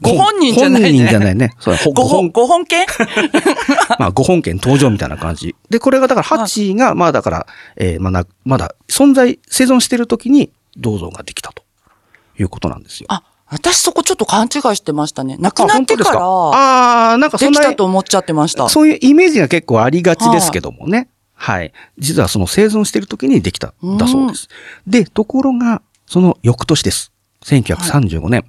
[0.00, 0.88] ご本人じゃないね。
[0.88, 1.54] 本人じゃないね。
[1.58, 2.84] そうほご本、ご本犬
[3.98, 5.54] まあ、ご本件登場みたいな感じ。
[5.70, 11.62] で、これがだから、ハチが、まあだから、えーまあな、まだ存在、生存してる時に銅像ができたと
[12.38, 13.06] いうことなんですよ。
[13.10, 15.36] あ、私そこちょっと勘違いしてましたね。
[15.38, 18.68] 亡くあなってから、ああー、なんかそんなできたと思っちゃってました。
[18.68, 21.08] そういうイメージが結構ありがちですけどもね。
[21.34, 21.72] はい。
[21.98, 24.48] 実はその生存してる時にできたんだそうです。
[24.86, 27.11] で、ところが、その翌年です。
[27.44, 28.44] 1935年、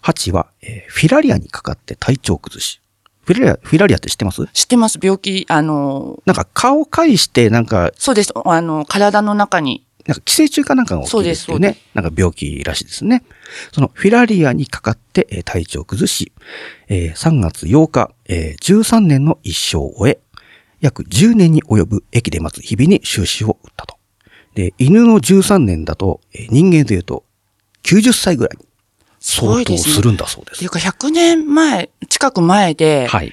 [0.00, 2.80] ハチは、えーフィラリアにかかって体調を崩し。
[3.24, 4.46] フィラリア、フィラリアって知ってます？
[4.52, 8.32] 知ってます病気、あの、なんか顔を介して、なんかそうです。
[8.44, 9.84] あの、体の中に。
[10.06, 13.24] なんか寄生虫かなんかが起きるっていうそうね、なんか病気らしいですね。
[13.72, 16.30] そのフィラリアにかかってえー体調を崩し、
[16.86, 20.20] えー3月8日、えー13年の一生を終え、
[20.80, 23.96] 約10年に及ぶ駅で待つ日々に終止を打ったと。
[24.54, 27.24] で、犬の13年だと、えー人間で言うと
[27.86, 28.58] 90歳ぐらい
[29.20, 30.56] 相当するんだそうです。
[30.56, 33.32] っていうか、100年前、近く前で、はい。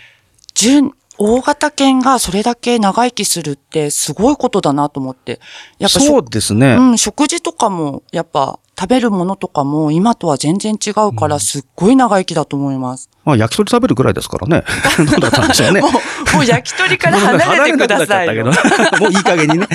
[0.54, 5.40] 純大型犬がそれだけ長生きするってすごいことだなと思って。
[5.78, 6.76] やっぱそうですね。
[6.80, 13.10] うん、食事とかも、やっぱ食べるものとかも今とは全然違うから、すっごい長生きだと思います。
[13.24, 14.64] まあ焼き鳥食べるぐらいですからね。
[14.98, 15.82] どうだったんでしょうね。
[15.82, 15.92] もう、
[16.36, 18.44] もう焼き鳥から離れてくださいよ。
[18.44, 19.68] 離れなくなっちゃったけどもういい加減にね。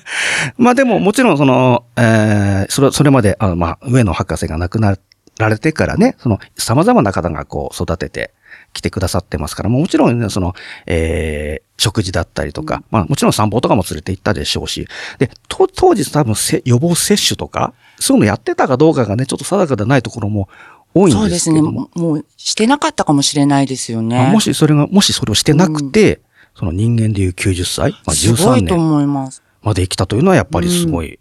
[0.56, 4.96] まあでももちろんその、えー、それ、それまで、あの、まあ、上野博士が亡くな
[5.38, 8.32] られてからね、その、様々な方がこう育てて
[8.72, 10.54] きてくださってますから、もちろんね、その、
[10.86, 14.86] えー、食事だったりとか、まあもちろん散歩とかも連れて行ったでしょうし、
[15.18, 20.48] で、と当時多分せ予防接種とか、そういうのやってたかどうかがね、ちょっと定かでないところも
[20.94, 21.60] 多いんでそうですすね。
[21.60, 21.88] けども。
[21.94, 24.16] う、してなかったかもしれないですよね。
[24.16, 26.20] まあもしそれが、もしそれをしてなくて、
[26.54, 29.42] その人間でいう90歳、まあ、13すごいと年思います。
[29.62, 31.18] まで生きたというのはやっぱりすごい、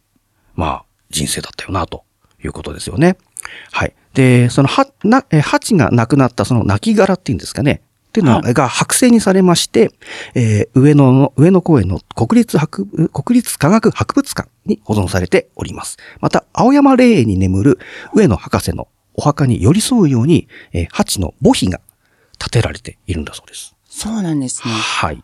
[0.56, 2.04] まあ人生だったよな、と
[2.44, 3.18] いうことですよね。
[3.72, 3.94] はい。
[4.18, 7.82] で、そのは、な、え、ハチが亡くなったその亡骸っていうんですかね。
[8.08, 9.92] っていうのが剥製にされまして、
[10.34, 15.98] えー上野の、上野公園の国立博物、国立科学博物館に保存されております。
[16.20, 17.80] また、青山霊園に眠る
[18.12, 21.80] 上野博士のお墓に寄り添うように、えーハチの墓碑が
[22.40, 23.76] 建てられているんだそうです。
[23.88, 24.74] そうなんですね。
[24.74, 25.24] はい。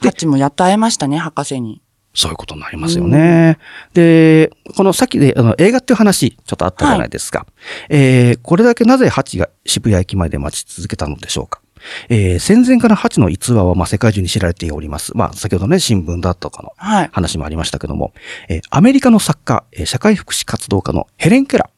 [0.00, 1.82] でハチもやっと会えましたね、博士に。
[2.14, 3.58] そういうことになりますよね。
[3.92, 7.46] で、このさっきで、あの、映画っていう話、ちょっとあったじゃないですか。
[7.88, 11.60] えー、これだけなぜハチが渋谷駅前で待ち続けたのでしょうか。
[12.08, 15.12] えー、戦前からハチの逸話は、まあ、世界中に知られております。
[15.16, 17.10] まあ、先ほどね、新聞だとかのはい。
[17.12, 18.14] 話もありましたけども、
[18.48, 21.68] えーアメリカの作家、えー社会福祉活動家のヘレン・ケラ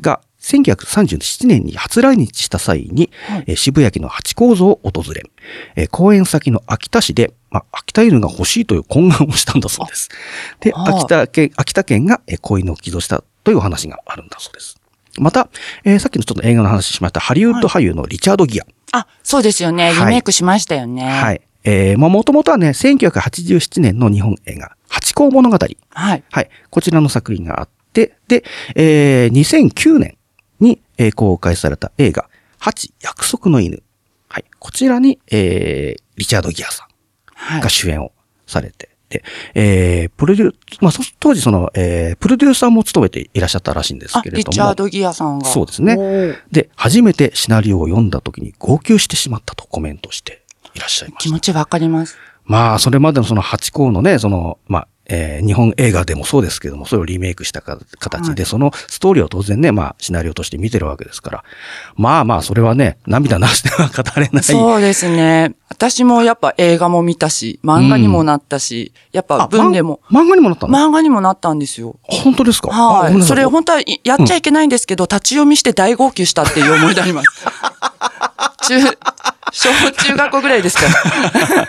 [0.00, 5.24] ーが1937年に初来日した際に、はいえー渋谷駅のハチ公像を訪れ、
[5.76, 10.08] えー公演先の秋田市で、まあ、秋田犬が欲しいという懇願をしたんだそうです。
[10.58, 14.76] で、秋田県、秋田県が、えー子犬を寄贈したというお話があるんだそうです。
[15.20, 15.48] また、
[15.84, 18.64] えーさっきのちょっと映画の話しました、ハリウッド俳優のリチャード・ギア。
[18.90, 19.84] あ、そうですよね。
[19.84, 21.08] はいリメイクしましたよね。
[21.08, 21.40] はい。
[21.62, 25.56] えー、まあ、もともとはね、1987年の日本映画、ハチ公物語。
[25.56, 26.24] はい。
[26.28, 26.50] はい。
[26.70, 28.42] こちらの作品があって、で、
[28.74, 30.18] えー、2009年
[30.58, 33.80] に、えー公開された映画、ハチ約束の犬。
[34.28, 34.44] はい。
[34.58, 36.93] こちらに、えー、リチャード・ギアさはいん
[37.62, 37.68] が。
[37.68, 38.12] 主演を
[38.46, 44.50] されて、で、えー、プロデュー、まあ、そ当時その、えー、プロデューサーも務めていらっしゃったらしいんですあ、けれども。
[44.50, 45.44] リチャード・ギアさんが。
[45.44, 45.96] そうですね
[46.50, 50.42] で、初めてシナリオを読んだ時に号泣してしまったとコメントして
[50.74, 51.30] いらっしゃいました。
[51.30, 52.16] 気持ちわかります。
[52.44, 61.44] まあ、それまでのその八校のね、その、まあ、えー日本映画でもそうですけども、それをリメイクしたか形で、そのストーリーを当然ね、まあ、シナリオとして見てるわけですから。
[61.96, 64.42] まあまあ、それはね、涙なしでは語れない。
[64.42, 65.54] そうですね。
[65.68, 71.96] 私もやっぱ映画も見たし、漫画にもなったし、やっぱ文でも、ま漫画にもなったの、漫画にもなったんですよ。
[72.02, 72.70] 本当ですか？
[72.72, 73.22] あはい。
[73.22, 77.28] それ本当はいやっちゃいけないんですけど、立ち読みして大号泣したっていう思い出あります。
[78.66, 78.80] 中、
[79.52, 81.68] 小中学校ぐらいですから。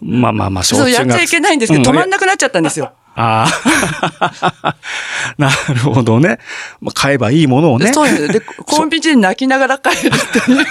[0.00, 2.92] まあまあまあ、小そう、中学やっちゃいけないんですけど、うん止まんなくなっちゃったんですよ。
[3.16, 4.74] ああ。
[5.38, 6.38] なるほどね。
[6.80, 7.92] まあ、買えばいいものをね。
[7.92, 8.28] そうです。
[8.28, 10.66] で、コンビニで泣きながら帰るっていう。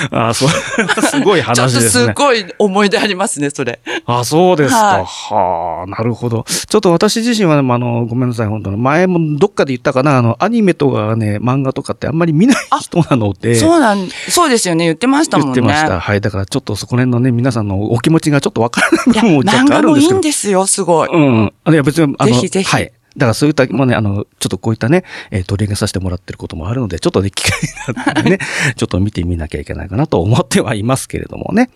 [0.10, 2.06] ああ、それは すごいちょっと話ですね。
[2.08, 3.80] すごい思い出ありますね、それ。
[4.06, 5.04] あそうですか。
[5.04, 6.44] はあ、なるほど。
[6.48, 8.76] ちょっと私自身は、あの、ごめんなさい、本当に。
[8.76, 13.54] 前もどっかで言ったかな、あの、アニメとかね、漫画とかってあんまり見ない人なので。
[13.54, 14.84] そうなん、そうですよね。
[14.86, 15.54] 言ってましたもんね。
[15.54, 16.00] 言ってました。
[16.00, 16.20] はい。
[16.20, 20.58] だからちょっとそこら辺のね、皆さんのお気持ちがちょっとわからない部分も若干あ漫画もいいるんですけど。
[20.58, 21.08] んですよ、すごい。
[21.08, 21.52] うん。
[21.64, 22.92] あいや、別に、あの、ぜひぜひはい。
[23.16, 28.38] だからそういった、もうね、あの、ちょっとこういったね、えー取り上げさせてもらってることもあるので、ちょっとね、機会になってね、
[28.76, 31.70] ちょっと見てみなきゃいけないかなと思ってはいますけれどもね。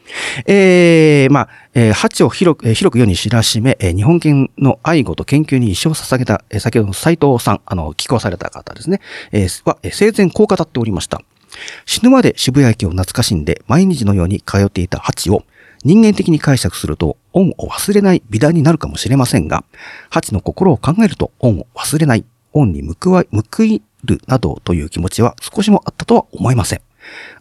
[0.47, 9.01] えー、まあ、えー、ハチを広く、えー広く世に知らしめ、えー日本犬の愛護と研究に一生を捧げた、えー先ほどの斉藤さん、あの、寄稿された方ですね、
[9.33, 11.21] えーは、えー生前こう語っておりました。
[11.87, 15.45] 死ぬまで渋谷駅を懐かしんで毎日のように通っていたハチを
[15.85, 19.65] 人間的に解釈すると恩を忘れない美談になるかもしれませんが、
[20.11, 26.81] ハチの心を考えると恩を忘れない、恩に報わ報いるなどという気持ちは少しもあったとは思いません。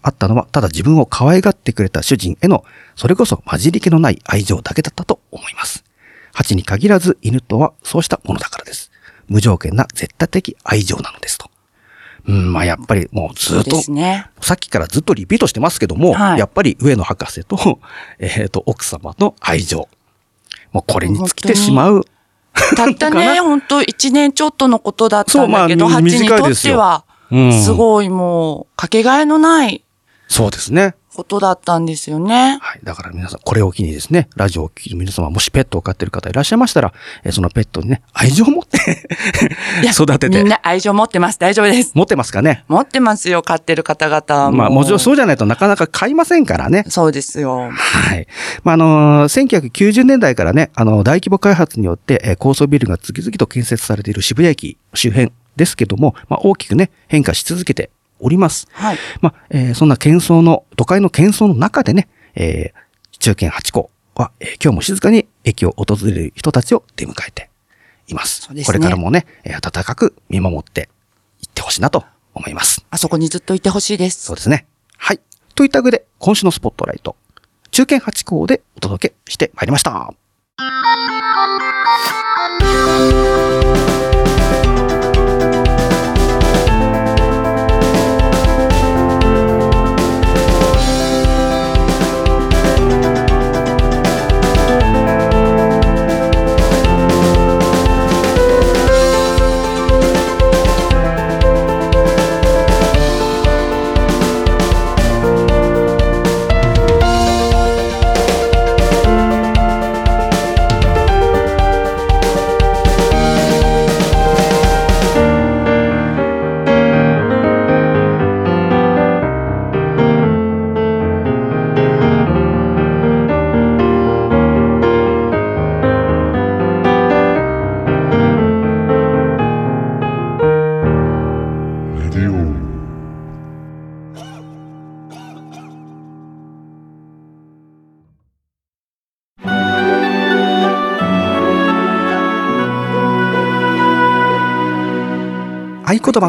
[0.02, 2.66] あったのはただ自分を可愛がってくれた主人への
[2.96, 5.84] それこそ混じり気のない愛情だけだったと思います。
[6.34, 8.92] ハチに限らず犬とはそうしたものだからです。
[9.28, 11.53] 無条件な絶対的愛情なのですと。
[12.28, 14.28] うん、まあやっぱりもうずっでとすね。
[14.42, 17.80] さっきからずっとリピートしてますけども、はいやっぱり上野博士と、
[18.20, 19.88] えっ、と、奥様の愛情。
[20.72, 22.06] もうこれに尽きてしまう。
[22.76, 29.83] たったね、 本当一年ちょっとのことだったそうんまあだけど、ハチにと短いですよっては、うんすごいもう、かけがえのない
[30.34, 30.96] そうですね。
[31.14, 32.58] ことだったんですよね。
[32.60, 32.80] はい。
[32.84, 36.92] だから皆さん、これを機にですね、ラジオを聞きの皆様、もしペットを飼ってる方いらっしゃいましたら、
[37.24, 38.78] えーそのペットにね、愛情を持って
[39.84, 41.38] いや育ててみん、な愛情持ってます。
[41.38, 41.92] 大丈夫です。
[41.94, 42.66] 持ってますかね？
[42.68, 44.58] 持ってますよ、飼ってる方々も。
[44.58, 46.84] まあ、もちろんそうじゃないとなかなか飼いませんからね。
[46.90, 47.70] そうですよ。
[47.70, 48.26] はい。
[48.64, 57.92] まあ、あのー、1990年代からね、あの、大規模開発によって、えー高層ビルが次々と建設されている渋谷駅周辺ですけども、まあ、大きくね、変化し続けて
[58.24, 58.68] おります。
[58.72, 58.98] はい。
[59.22, 62.84] まあ、えーそんな喧騒の、都会の喧騒の中でね、えー
[63.20, 67.50] 中堅八校は、えー今日も静かに駅を訪れる人たちを出迎えて
[68.08, 68.42] います。
[68.42, 70.90] そうですねこれからもね、えー温かく見守って
[71.42, 72.04] いってほしいなと
[72.34, 72.86] 思います。
[72.90, 74.24] あそこにずっといてほしいです。
[74.26, 74.66] そうですね。
[74.98, 75.20] はい。
[75.56, 77.16] といった上で、今週のスポットライト、
[77.72, 80.14] 中堅八校でお届けしてまいりました。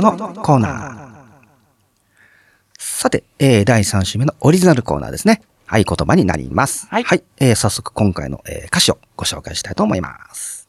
[0.00, 1.14] 葉のコーナー。
[2.78, 5.42] さて、えー第3週目のオリジナルコーナーですね。
[5.66, 6.86] 合言葉になります。
[6.90, 7.04] はい
[7.38, 10.68] えー早速今回の、えー歌詞をご紹介したいと思います。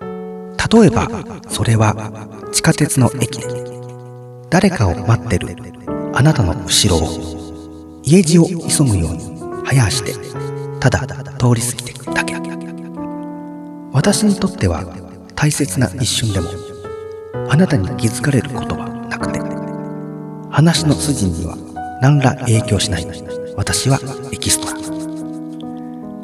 [0.00, 1.08] 例えば、
[1.48, 1.94] それは
[2.52, 3.46] 地下鉄の駅で、
[4.50, 5.56] 誰かを待ってる
[6.14, 10.12] あなたの後ろを、家路を急ぐように早足で、
[10.80, 12.34] ただ通り過ぎていくだけ。
[13.92, 14.84] 私にとっては
[15.34, 16.50] 大切な一瞬でも、
[17.50, 19.40] あなたに気づかれることはなくて、
[20.50, 21.56] 話の筋には
[22.02, 23.06] 何ら影響しない
[23.56, 23.98] 私は
[24.32, 24.78] エキストラ。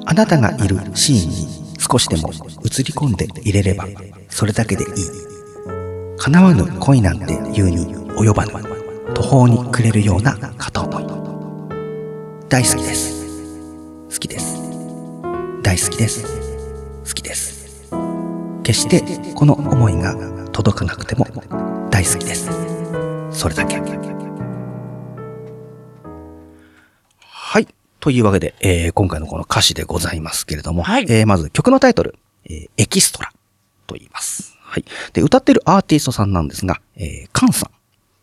[0.06, 1.48] あなたがいるシーンに
[1.78, 3.86] 少しでも映り込んでいれれば、
[4.28, 4.88] それだけでいい。
[6.18, 8.52] 叶わぬ恋なんて言うに及ばぬ、
[9.14, 11.04] 途方に暮れるような片思い。
[12.48, 13.24] 大好きです。
[14.10, 14.56] 好きです。
[15.62, 16.24] 大好きです。
[17.04, 17.90] 好きです。
[18.62, 19.02] 決して
[19.34, 21.26] この思いが届かなくても
[21.90, 22.48] 大好きです。
[23.32, 23.76] それだけ。
[27.20, 27.66] はい。
[28.00, 33.32] というわけで、えー今回のこの歌詞でございますけれども、はいえーまず曲のタイトル、えーエキストラ
[33.88, 34.56] と言います。
[34.60, 34.84] はい。
[35.12, 37.70] で、歌ってるアーティストさんなんですが、えーカンさん。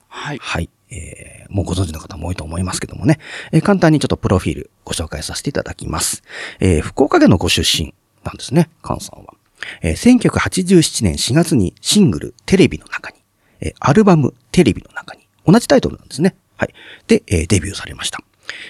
[0.07, 0.37] はい。
[0.37, 0.69] はい。
[0.89, 3.19] えーもうご存知の方も多いと思いますけどもね、
[3.51, 6.23] えー簡単にちょっとプロフィールご紹介させていただきます。
[6.61, 9.33] えー福岡県のご出身なんですね、カンさんは。
[9.81, 13.17] えー1987年4月にシングル、テレビの中に、
[13.61, 16.35] えーアルバム、テレビの中に、同じタイトルなんですね。
[16.57, 16.73] はい。
[17.07, 18.19] で、えーデビューされました。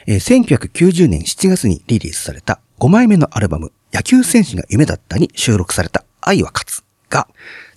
[0.08, 7.28] えー1990年7月にリリースされた5枚目のアルバム、野球選手が夢だったに収録された愛は勝つが、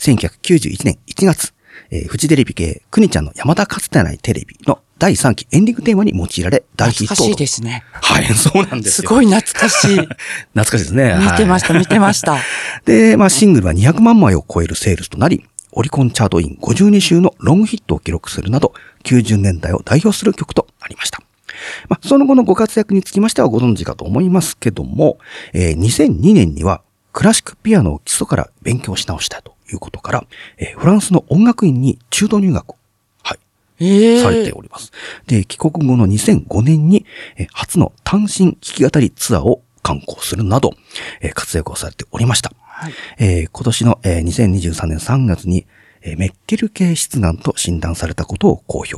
[0.00, 1.52] 1991年1月、
[1.90, 7.14] えーフジテレビ系、くにちゃんの山田かつてないテレビの第3期エンディングテーマに用いられ大ヒットを。
[7.14, 7.84] 懐かしいですね。
[7.92, 9.08] はい、 そうなんですよ。
[9.08, 9.96] すごい懐かしい。
[10.56, 11.14] 懐かしいですね。
[11.20, 12.38] 見てました、はい見てました。
[12.86, 21.20] で、まあ、シングルは200万枚を超えるセールスとなり、オリコンチャートイン52週のロングヒットを記録するなど、90年代を代表する曲となりました。
[21.90, 25.18] まあ、その後のご活躍につきましてはご存知かと思いますけども、
[25.52, 26.80] えー2002年には
[27.12, 30.24] クラシックピアノを基礎から勉強し直したということから、
[30.56, 32.76] えーフランスの音楽院に中途入学を、
[34.22, 34.92] されております。
[35.26, 37.04] で、帰国後の2005年に、
[37.36, 40.74] えー初の単身弾き語りツアーを観光するなど、
[41.20, 42.52] えー活躍をされておりました。
[42.60, 42.92] はい。
[43.18, 45.66] えー今年の、えー2023年3月に、
[46.02, 48.96] えーメッケル系失眼と診断されたことを公表。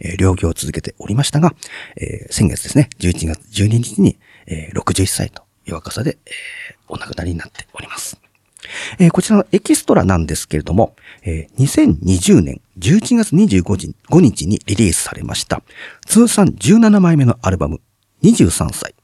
[0.00, 1.54] えー療養を続けておりましたが、
[1.96, 6.32] えー先月ですね、11月12日に、えー61歳という若さで、えー
[6.90, 8.18] お亡くなりになっております。
[8.98, 15.62] えーこちらのエキストラなんですけれども、えー2020年11月25日 ,5 日にリリースされました、
[16.06, 17.80] 通算17枚目のアルバム、
[18.22, 18.94] 23歳。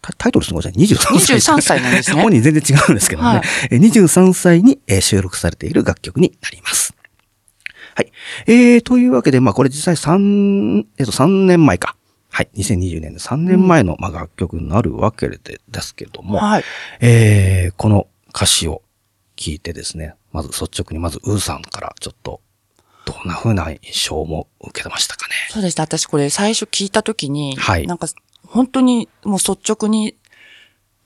[0.00, 0.84] タタイトルすごいですね。
[0.84, 1.36] 23歳。
[1.38, 3.28] 23歳なんですね 本人全然違うんですけどね。
[3.28, 6.94] はいえー23歳にえー収録されている楽曲になります。
[7.94, 8.12] はい。
[8.46, 11.96] えー、というわけで、まあこれ実際3、えっ、と3年前か。
[12.30, 12.48] はい。
[12.54, 15.38] 2020年で3年前の、まあ、楽曲になるわけで
[15.68, 16.64] ですけども、はい。
[17.00, 18.82] えー、この歌詞を
[19.38, 22.40] 聞いてですね、まず率直にまずウーさんからちょっと、
[23.06, 25.34] どんな風な印象も受けてましたかね？
[25.48, 25.82] そうですね。
[25.82, 28.08] 私これ最初聞いたときに、はいなんか
[28.46, 30.14] 本当にもう率直に、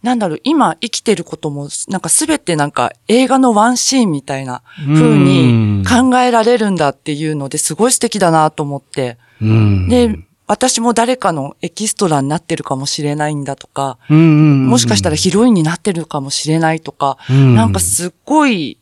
[0.03, 9.19] なんだろう、今生きてることも、なんかすべてなんか映画のワンシーンみたいな風に考えられるんだっていうのですごい素敵だなと思って。
[9.41, 9.89] うん。
[9.89, 10.19] で、
[10.53, 18.77] 私も誰かのエキストラになってるかもしれないんだとか、うん、もしかしたらヒロインになってるかもしれないとか、うんなんかすっごい、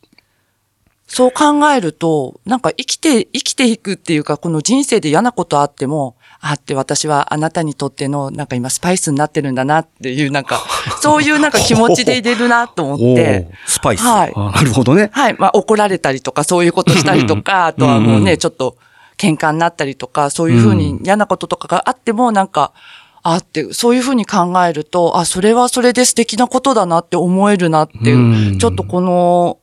[1.07, 10.61] そう考えると、なんか生きて、生きていくっていうか、この人生で嫌なことあっても、あって私はあなたにとっての、なんか今スパイスになってるんだなっていう、なんか、
[10.99, 14.03] そういうなんか気持ちでいれるなと思っおてー、スパイス。
[14.03, 15.09] はいあなるほどね。
[15.13, 15.35] はい。
[15.39, 18.75] まあ怒られたりとか、そういうことしたりとか、あとはもうね、うんうんちょっと
[19.21, 22.73] 喧嘩になったりとか、そういうふうに嫌なこととかがあっても、なんか、
[23.21, 29.59] あって、そういうふうに考えると、あ、それはそれで素敵なことだなって思えるなっていう、うんちょっとこの、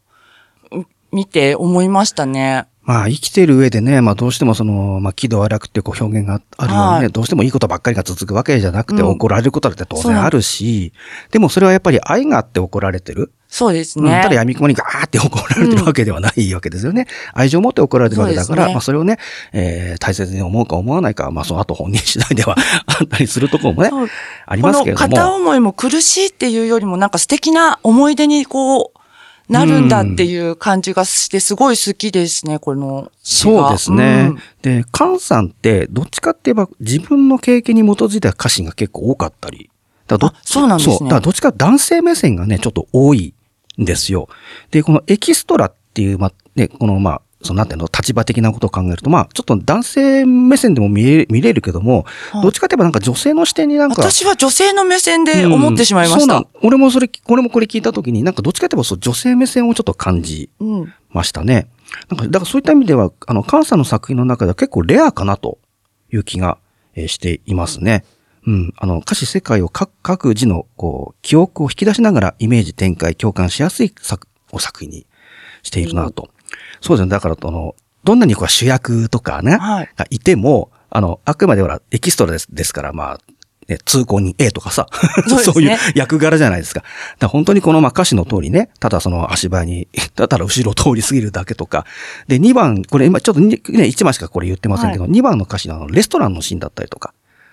[0.71, 2.67] う見て思いましたね。
[2.89, 10.95] まあ生きてる上でね、まあどうしてもその、まあ喜怒哀楽っていうこう表現があるようにね、はいどうしてもいいことばっかりが続くわけじゃなくて、うん怒られることだって当然あるし、
[11.31, 13.31] でもそれはやっぱり愛があって怒られてる。
[13.47, 14.21] そうですうんね。
[14.23, 17.07] ただ闇雲にガーって怒られてるわけではないわけですよね。
[17.35, 19.19] 愛情を持って怒られてるわけだから、ねまあそれをね、
[19.53, 23.91] えー大切に思うか思わないかは、まあその後本人次第では あったりするところもね
[24.47, 25.09] ありますけれども。
[25.09, 28.98] この片思いも苦しいっていうよりもなんか素敵な思い出にこう、
[29.49, 34.31] なるんだっていう感じがしてすごい好きですね、このそうですね。
[34.31, 39.71] うんで、菅さんって、どっちかって言えば、自分の経験に基づいた歌詞が結構多かったり。
[40.07, 41.09] だどあそうなんですねそう。
[41.09, 43.35] だからどっちか男性目線がね、ちょっと多い
[43.81, 44.29] んですよ。
[44.71, 56.67] で、このエキストラっていう、まあ、ね、この、まあ、そのなんていうの、立場的なことを考えると、まあ、ちょっと男性目線でも見れ見れるけども、はいどっちかって言えばなんか女性の視点になんか、私は女性の目線で思ってしまいましたうんそうなん。
[56.67, 60.93] 俺もそれ、俺もこれ聞いたときに、なんかどっちかって言えばそう女性目線をちょっと感じうん。
[61.11, 61.69] ましたね。
[62.11, 65.59] なんか、だからそういった意味では、あの、カンさんの作品の中では結構レアかなと
[66.13, 66.59] いう気が、
[66.95, 68.05] えーしていますね。
[68.47, 68.75] うん。
[68.77, 75.07] あの、歌詞世界を各、各自の、こう、記憶を引き出しながらイメージ展開、共感しやすい作、お作品に
[75.63, 76.31] しているなと。
[76.81, 77.11] そうですね。
[77.11, 77.75] だから、あの、
[78.05, 83.19] どんなにこう主役とかね、はいがいても、あの、あくまでほら、エキストラですですから、まあ、
[83.69, 84.87] ね、通行人 A とかさ、
[85.29, 86.81] そうね いう役柄じゃないですか。
[86.81, 86.91] だか
[87.23, 91.85] ら本当にこのまあ歌詞の通りね、ただその足早に、 ただ後ろを通り過ぎるだけとか。
[92.29, 97.13] で、2番、これ今ちょっとにね、1番しかこれ言ってませんけど、2番の歌詞のレストランのシーンだったりとか、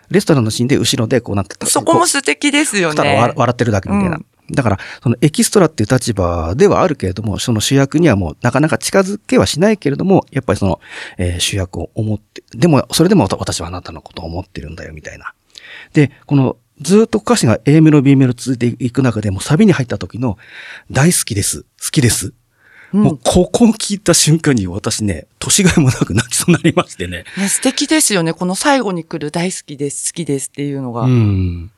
[0.10, 3.10] レストランのシーンで後ろでこうなってたそこも素敵ですよただ。
[3.36, 4.16] 笑ってるだけみたいな。
[4.16, 10.80] うんだから、そのエキストラっていう立場ではあるけれども、その主役にはもうなかなか近づけはしないけれども、やっぱりその、
[11.18, 15.34] えー、主役を思って、でも、それでも私はあなたのことを思ってるんだよ、みたいな。
[15.94, 20.38] で、この、ずっと歌詞が A メロ、B メロ続いていく中でもサビに入った時の、
[20.92, 22.34] 大好きです、好きです。
[22.94, 27.26] うん、もう、ここを聞いた瞬間に私ね、年がいもなく泣きそうになりましてね。
[27.38, 28.34] ね素敵ですよね。
[28.34, 31.02] この最後に来る大好きです、好きですっていうのが。
[31.02, 31.72] うん。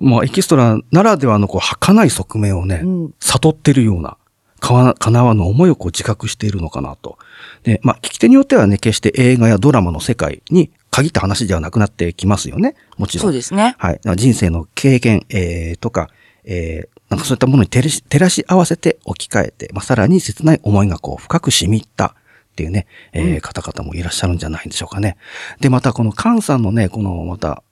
[0.00, 4.16] まあ、エキストラならではのこう、儚い側面をね、うん、悟ってるような、
[4.60, 7.18] かなわぬ思いをこう自覚しているのかなと。
[7.64, 12.74] で、まあ、聞き手によってはね、決して映画やドラマの世界に限った話ではなくなってきますよね。
[12.96, 13.22] もちろん。
[13.22, 13.74] そうですね。
[13.78, 14.00] はい。
[14.16, 16.08] 人生の経験、えー、とか、
[16.44, 25.16] えー、なんかそういったものに照らし照らし合わせて置き換えて、まあ、さらに切ない思いがこう深く染み入ったっていうね、えー、方々もいらっしゃるんじゃないんでしょうかね。
[25.60, 27.63] で、またこの菅さんのね、このまた、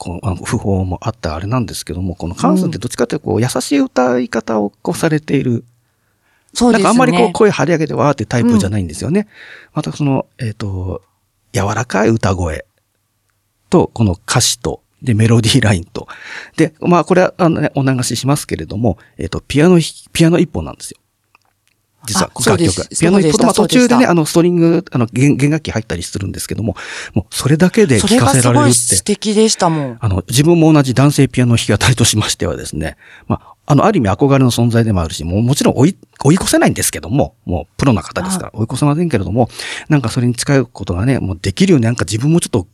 [0.00, 5.62] この、不法もあったあれなんですけども、このカンさんってどっちかというと、こう、優しい歌い方をこうされている。
[6.54, 6.78] そうですね。
[6.78, 9.20] なんかあんまりこう、声張り上げてわーってタイプじゃないんですよね。
[9.20, 9.26] うん、
[9.74, 11.02] またその、えっ、ー、と、
[11.52, 12.64] 柔らかい歌声
[13.68, 16.08] と、この歌詞と、で、メロディーラインと。
[16.56, 19.78] で、まあ、これは、あのね、お流ししますけれども、えっ、ー、と、ピアノ、
[20.14, 20.99] ピアノ一本なんですよ。
[22.06, 22.84] 実は楽曲が。
[22.98, 26.76] ピアノ一本、まあ途中でね、あの、ストリング、あの弦、弦楽器入ったりするんですけども、
[27.14, 28.72] もうそれだけで聴かせられるって。
[28.74, 29.98] 素敵でしたもん。
[30.00, 32.96] あの、自分も同じ男性ピアノ弾き語りとしましてはですね、
[33.26, 39.48] まあ、あの、ある意味憧れの存在でもあるし、もうもちろん追い、追い越せないんですけども、もうプロな方ですから追い越せませんけれども、
[39.88, 42.66] なんかそれに近いことがね、もうできるようになんか自分もちょっと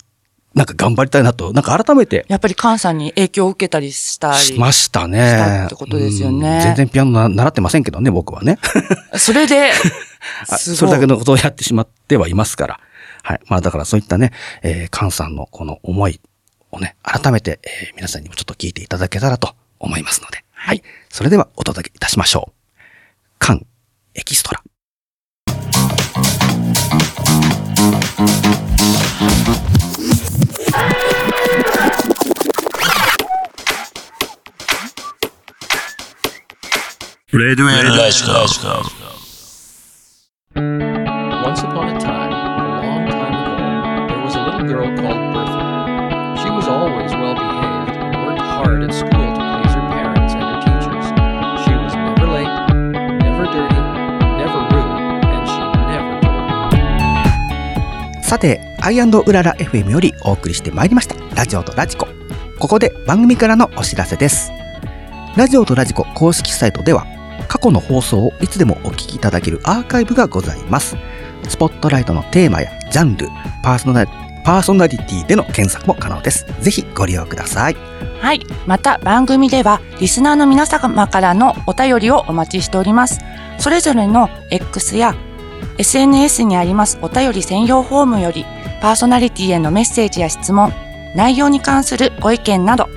[0.56, 2.24] なんか頑張りたいなと、なんか改めて。
[2.28, 4.38] やっぱり菅さんに影響を受けたりしたり。
[4.38, 5.18] しましたね。
[5.18, 6.62] したってことですよね。
[6.62, 8.58] 全然ピアノ習ってませんけどね、僕はね。
[9.18, 9.70] それで
[10.48, 12.80] それだけのことをやってしまってはいますから。
[13.22, 13.40] はい。
[13.48, 14.32] まあだからそういったね、
[14.62, 16.20] えー、菅さんのこの思い
[16.70, 20.42] をね、改めて、えー、皆さんにもちょっと聞いていただけたらと思いますので。
[20.54, 20.82] はい。
[21.10, 22.50] それではお届けいたしましょ
[23.42, 23.44] う。
[23.44, 23.60] 菅
[24.14, 24.62] エキストラ。
[37.38, 38.48] レッドウェルスカウン
[58.22, 62.08] さて、アイアンドウララ FM よりお送りしてまいりました、ラジオとラジコ。
[62.58, 64.50] ここで番組からのお知らせです。
[65.36, 67.06] ラジオとラジコ公式サイトでは、
[67.46, 70.96] 過去の放送をいつでもお聞きいただけるアーカイブがございます。
[71.48, 73.28] スポットライトのテーマやジャンル、
[73.62, 74.06] パーソナ
[74.44, 76.46] パーソナリティでの検索も可能です。
[76.60, 77.76] ぜひご利用ください。
[78.20, 78.40] はい。
[78.66, 83.20] また番組ではリスナーの皆様からのお便りをお待ちしております。
[83.58, 85.14] それぞれの X や
[85.78, 88.44] SNS にありますお便り専用フォームより
[88.80, 90.72] パーソナリティへのメッセージや質問、
[91.14, 92.88] 内容に関するご意見など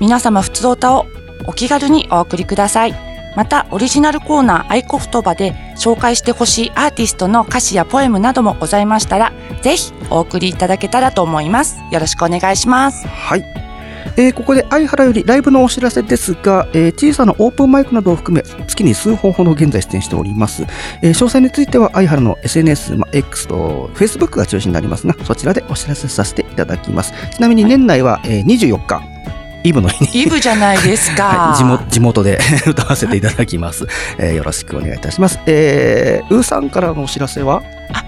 [0.00, 1.06] 皆様普通歌を
[1.46, 3.03] お気軽にお送りください。
[3.36, 9.32] また、オリジナルコーナー、愛子言葉で紹介してほしいアーティストの歌詞やポエムなどもございましたら、
[9.62, 11.78] ぜひお送りいただけたらと思います。
[11.90, 13.06] よろしくお願いします。
[13.08, 13.44] はい。
[14.16, 20.64] えー、ここで相原よりライブのお知らせですが、えー、小さなオープンマイクなどを含め月に数本ほど現在出演しております。
[21.02, 27.12] えー、詳細については相原の SNS、ま、X と Facebook が中心になりますが、そちらでお知らせさせていただきます。
[27.32, 29.02] ちなみに年内は、えー、24日、
[29.64, 30.22] イブの日に。
[30.22, 32.38] イブじゃないですか、はい、地元地元で
[32.68, 33.86] 歌わせていただきます、
[34.18, 35.40] えー、よろしくお願いいたします。
[35.46, 37.62] えー、ウーさんからのお知らせは？
[37.92, 38.04] あ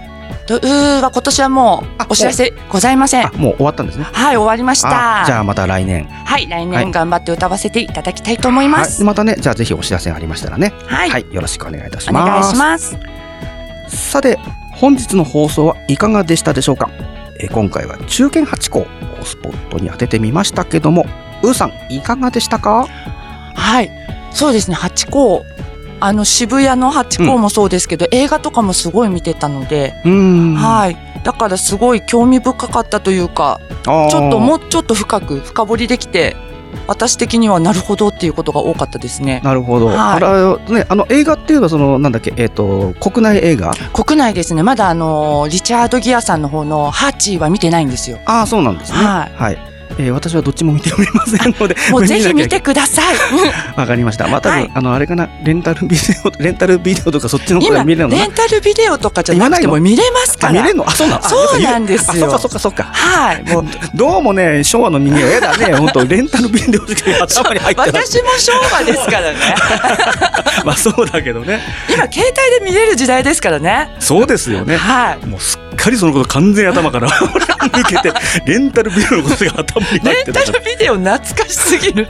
[0.49, 3.31] うーは今年はもうお知らせございません。
[3.37, 4.07] もう終わったんですね。
[4.13, 5.25] はい終わりました。
[5.27, 6.07] じゃあまた来年。
[6.25, 12.29] はい来年頑張って歌わせていただきたいと思います、はい、またねじゃあぜひお知らせがありましたらね、はい、はい、よろしくお願いいたします。
[12.29, 12.97] お願いします。
[13.89, 14.39] さて
[14.73, 16.91] 本日の放送はいかがでしたでしょうか？
[17.41, 18.87] え今回は中堅8校を
[19.25, 21.07] スポットに当ててみましたけども
[21.47, 22.87] ウーさん、いかがでしたか？
[23.55, 23.91] はい。
[24.33, 25.45] そうですね、ハチ公。
[25.99, 31.23] あの、渋谷のハチ公もそうですけど、うん、映画とかもすごい見てたので、はい。
[31.25, 36.37] だからすごい興味深かったというか、ちょっともうちょっと深く深掘りできて、
[36.87, 39.41] 私的にはなるほどっていうことが多かったですね。
[39.43, 39.87] なるほど。
[39.87, 42.35] はい、あらねあの映画っていうのはそのなんだっけ？
[42.37, 43.73] えっ、ー、と国内映画？
[43.93, 44.63] 国内ですね。
[44.63, 48.19] まだあのリチャードギアさんの方のハーチーは見てないんですよ。
[48.27, 48.99] ああそうなんですね。
[48.99, 49.33] はい。
[49.35, 53.17] はいえー私はどっちも見ておりませんので、 もうぜひ見てください。
[53.77, 54.27] わかりました。
[54.29, 60.61] まあ、多分、はいあの、あれかな、レンタルビデオ、 レンタルビデオとかそっちの方今、が見れるのレンタルビデオとかじゃなくても見れますかあ、ら。
[60.61, 60.85] 見れるの？
[60.89, 62.85] あ、そうなそうなんですよあ、そっかそっかそっか。
[62.93, 63.43] はい。
[63.45, 63.65] もう
[63.95, 65.75] どうもね、昭和の耳は嫌だね。
[65.75, 68.03] 本当レンタルビデオしか頭に入ってない。
[68.05, 69.37] 私も昭和ですからね。
[70.65, 71.61] まあ、そうだけどね。
[71.89, 73.91] 今、携帯で見れる時代ですからね。
[74.01, 74.77] そうですよね。
[74.77, 75.27] はい。
[75.27, 78.13] もうすっかりそのこと完全に頭から抜けて、
[78.47, 80.41] レンタルビデオのことが頭レンタ。
[80.41, 82.09] ルビデオ懐かしすぎる。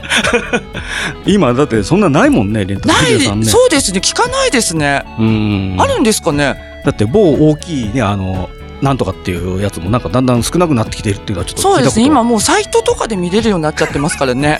[1.25, 3.45] 今だってそんなないもんね、レンタルビデオさんね。
[3.45, 3.99] そうですね。
[3.99, 5.03] 聞かないですね。
[5.19, 5.75] うん。
[5.79, 6.81] あるんですかね。
[6.85, 8.49] だって某大きいね、あの、
[8.81, 12.05] なんとかっていうやつもなんかだんだん少なくなってきてるっていうのはちょっとそうですね。
[12.05, 14.59] 今もうサイトとかで見れるようになっちゃってますからね。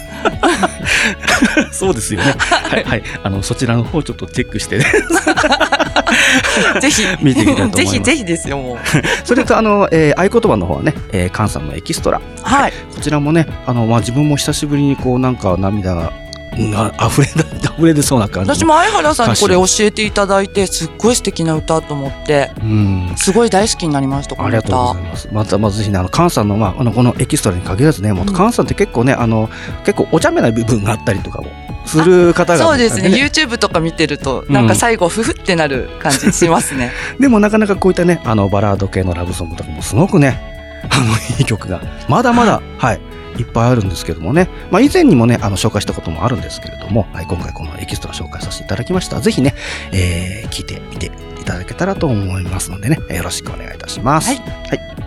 [1.68, 2.36] とそうですよね。
[2.40, 3.04] はい、はい。
[3.24, 4.86] あの、そちらの方ちょっとチェックしてね。
[6.82, 7.04] ぜひ。
[7.22, 8.78] 見てみたいと思いますぜひぜひですよ、もう。
[9.24, 12.20] それとあの、えー合言葉の方はね、えー、菅さんのエキストラ。
[12.42, 12.74] はい。
[12.94, 16.12] こちらもね、あの、まあ、自分も久しぶりにこう、なんか涙が、
[16.60, 18.56] うんあ溢れだ、溢れ出そうな感じの。
[18.56, 23.14] 私も相原さんにこれ教えていただいて、すっごい素敵な歌と思って、うん。
[23.16, 25.12] すごい大好きになりました、このありがとうござ歌い。
[25.12, 25.30] ます。
[25.32, 29.50] また、まずぜひね、あの、菅さんの、まあ、あの、このエキストラに限らずね、もう、うん菅さんって結構ね、あの、
[29.86, 31.48] 結構お茶目な部分があったりとかも
[31.86, 32.64] する方が。
[32.64, 33.10] そうですね。
[33.10, 36.92] YouTube とか見てると、なんか最後、ふふってなる感じしますね。
[37.20, 40.57] でもなかなかこういったね、あの、バラード系のラブソングとかもすごくね、
[40.90, 43.02] あの、いい曲が、まだまだ、はい、
[43.40, 49.20] いっぱいあるんですけどもね、まあ以前にもね、あの、紹介したこともあるんですけれども、はい、今回このエキストラ紹介させていただきました。
[49.22, 49.56] ぜひね、
[49.92, 51.08] えー、聞いてみて
[51.40, 54.30] いただけたらと思いますのでね、よろしくお願いいたします。
[54.30, 54.38] はい。
[54.38, 54.98] はい。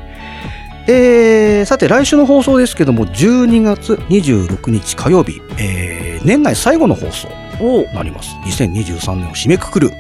[0.89, 7.29] えー、さて来週の放送ですけども、12月26日火曜日、えー、年内最後の放送
[7.61, 8.35] おなります。
[8.45, 9.93] 2023年を締めくくる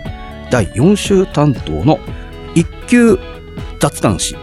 [0.51, 2.01] 第4週担当の
[2.55, 3.19] 一級
[3.79, 4.37] 雑談師、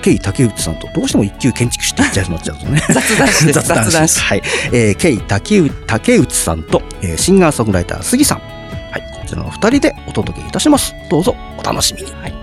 [0.00, 2.82] ケイ竹内さんとどうしても一級建築士って言っちゃいまっちゃうんですよね。
[2.94, 3.62] 雑談師です。
[3.62, 4.20] 雑談師。
[4.20, 4.42] はい。
[4.72, 8.38] えー、ケイ竹内竹内さんと、えーシンガーソングライター杉さん。
[8.38, 9.02] はい。
[9.20, 10.94] こちらの二人でお届けいたします。
[11.10, 12.10] どうぞお楽しみに。
[12.12, 12.40] はい。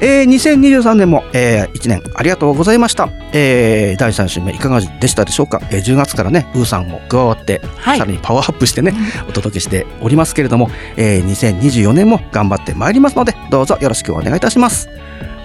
[0.00, 3.08] えー、2023年も、えー、1年ありがとうございました。
[3.32, 8.92] えー、第3週目いかがでしたでしょうか、えー、10月からね、ウーさんも加わって、はいさらにパワーアップしてね、
[9.28, 14.88] お届けしておりますけれども、えー、2024年も頑張ってまいりますので、どうぞよろしくお願いいたします。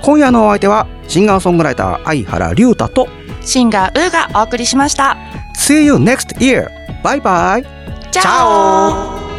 [0.02, 3.08] 今夜のお相手は、シンガーソングライター、相原龍太と、
[3.42, 5.16] シンガーウーがお送りしました。
[5.56, 6.68] See you next year!
[7.04, 7.64] バイバイ
[8.12, 9.31] チャオ